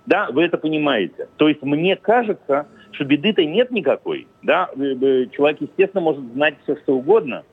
Да, 0.07 0.29
вы 0.31 0.45
это 0.45 0.59
понимаете. 0.59 1.29
То 1.37 1.49
есть 1.49 1.63
мне 1.63 1.97
кажется, 1.97 2.67
что 2.93 3.05
беды-то 3.05 3.45
нет 3.45 3.71
никакой. 3.71 4.27
Да? 4.43 4.69
Человек, 4.75 5.61
естественно, 5.61 6.03
может 6.03 6.23
знать 6.33 6.57
все, 6.65 6.77
что 6.77 6.97
угодно. 6.97 7.45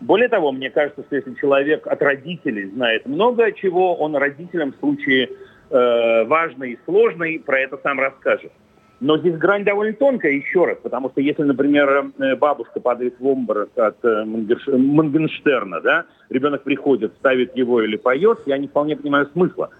Более 0.00 0.28
того, 0.28 0.52
мне 0.52 0.70
кажется, 0.70 1.02
что 1.04 1.16
если 1.16 1.34
человек 1.34 1.86
от 1.86 2.02
родителей 2.02 2.66
знает 2.66 3.06
много 3.06 3.50
чего, 3.52 3.94
он 3.94 4.14
родителям 4.14 4.72
в 4.72 4.76
случае 4.76 5.30
э, 5.70 6.24
важной 6.24 6.72
и 6.72 6.78
сложной 6.84 7.42
про 7.44 7.60
это 7.60 7.78
сам 7.82 7.98
расскажет. 7.98 8.52
Но 9.00 9.18
здесь 9.18 9.36
грань 9.36 9.64
довольно 9.64 9.94
тонкая, 9.94 10.32
еще 10.32 10.64
раз, 10.64 10.78
потому 10.82 11.10
что 11.10 11.20
если, 11.20 11.42
например, 11.42 12.12
э, 12.18 12.36
бабушка 12.36 12.80
падает 12.80 13.18
в 13.18 13.26
обморок 13.26 13.70
от 13.76 14.02
э, 14.04 14.24
Мангенштерна, 14.24 15.80
да, 15.80 16.04
ребенок 16.28 16.62
приходит, 16.62 17.14
ставит 17.18 17.56
его 17.56 17.82
или 17.82 17.96
поет, 17.96 18.38
я 18.46 18.58
не 18.58 18.68
вполне 18.68 18.96
понимаю 18.96 19.28
смысла. 19.32 19.70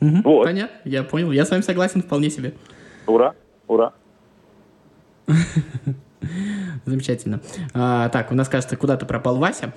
Угу, 0.00 0.22
вот. 0.24 0.44
Понятно, 0.44 0.76
я 0.84 1.02
понял. 1.02 1.32
Я 1.32 1.44
с 1.44 1.50
вами 1.50 1.62
согласен 1.62 2.02
вполне 2.02 2.30
себе. 2.30 2.54
Ура, 3.06 3.34
ура. 3.66 3.92
Замечательно. 6.84 7.40
А, 7.74 8.08
так, 8.08 8.32
у 8.32 8.34
нас, 8.34 8.48
кажется, 8.48 8.76
куда-то 8.76 9.06
пропал 9.06 9.38
Вася. 9.38 9.72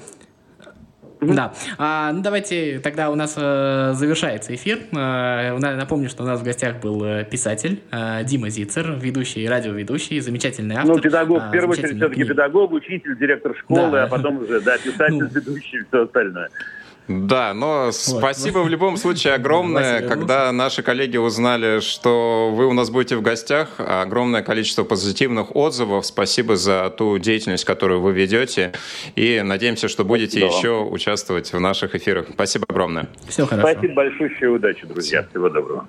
Да. 1.21 1.53
А, 1.77 2.11
ну, 2.11 2.21
давайте 2.23 2.79
тогда 2.79 3.11
у 3.11 3.15
нас 3.15 3.35
э, 3.37 3.91
завершается 3.93 4.55
эфир. 4.55 4.79
Э, 4.91 5.55
напомню, 5.57 6.09
что 6.09 6.23
у 6.23 6.25
нас 6.25 6.39
в 6.39 6.43
гостях 6.43 6.79
был 6.79 7.03
э, 7.03 7.25
писатель 7.25 7.83
э, 7.91 8.23
Дима 8.23 8.49
Зицер, 8.49 8.97
ведущий, 8.99 9.47
радиоведущий, 9.47 10.19
замечательный 10.19 10.77
автор. 10.77 10.95
Ну, 10.95 11.01
педагог, 11.01 11.43
в 11.43 11.51
первую 11.51 11.77
очередь, 11.77 11.97
все-таки 11.97 12.23
педагог, 12.23 12.71
учитель, 12.71 13.15
директор 13.19 13.55
школы, 13.55 13.91
да. 13.91 14.03
а 14.05 14.07
потом 14.07 14.37
уже, 14.39 14.61
да, 14.61 14.77
писатель, 14.79 15.19
ну, 15.19 15.27
ведущий, 15.27 15.83
все 15.89 16.05
остальное. 16.05 16.49
Да, 17.11 17.53
но 17.53 17.85
вот. 17.85 17.95
спасибо 17.95 18.59
в 18.59 18.69
любом 18.69 18.97
случае 18.97 19.33
огромное, 19.33 20.07
когда 20.07 20.51
наши 20.51 20.83
коллеги 20.83 21.17
узнали, 21.17 21.79
что 21.79 22.51
вы 22.53 22.65
у 22.65 22.73
нас 22.73 22.89
будете 22.89 23.15
в 23.15 23.21
гостях, 23.21 23.69
огромное 23.77 24.41
количество 24.41 24.83
позитивных 24.83 25.55
отзывов. 25.55 26.05
Спасибо 26.05 26.55
за 26.55 26.89
ту 26.89 27.17
деятельность, 27.17 27.65
которую 27.65 28.01
вы 28.01 28.13
ведете, 28.13 28.73
и 29.15 29.41
надеемся, 29.43 29.87
что 29.87 30.03
будете 30.05 30.39
спасибо 30.39 30.57
еще 30.57 30.71
вам. 30.83 30.93
участвовать 30.93 31.53
в 31.53 31.59
наших 31.59 31.95
эфирах. 31.95 32.27
Спасибо 32.33 32.65
огромное. 32.69 33.09
Все 33.27 33.45
хорошо. 33.45 33.71
Спасибо 33.71 33.93
большое, 33.93 34.31
и 34.41 34.45
удачи, 34.45 34.85
друзья. 34.85 35.27
Всего 35.29 35.49
доброго. 35.49 35.87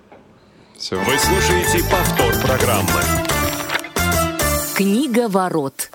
Все. 0.77 0.97
Вы 0.97 1.17
слушаете 1.19 1.79
повтор 1.91 2.35
программы. 2.45 3.01
Книга 4.75 5.29
ворот. 5.29 5.91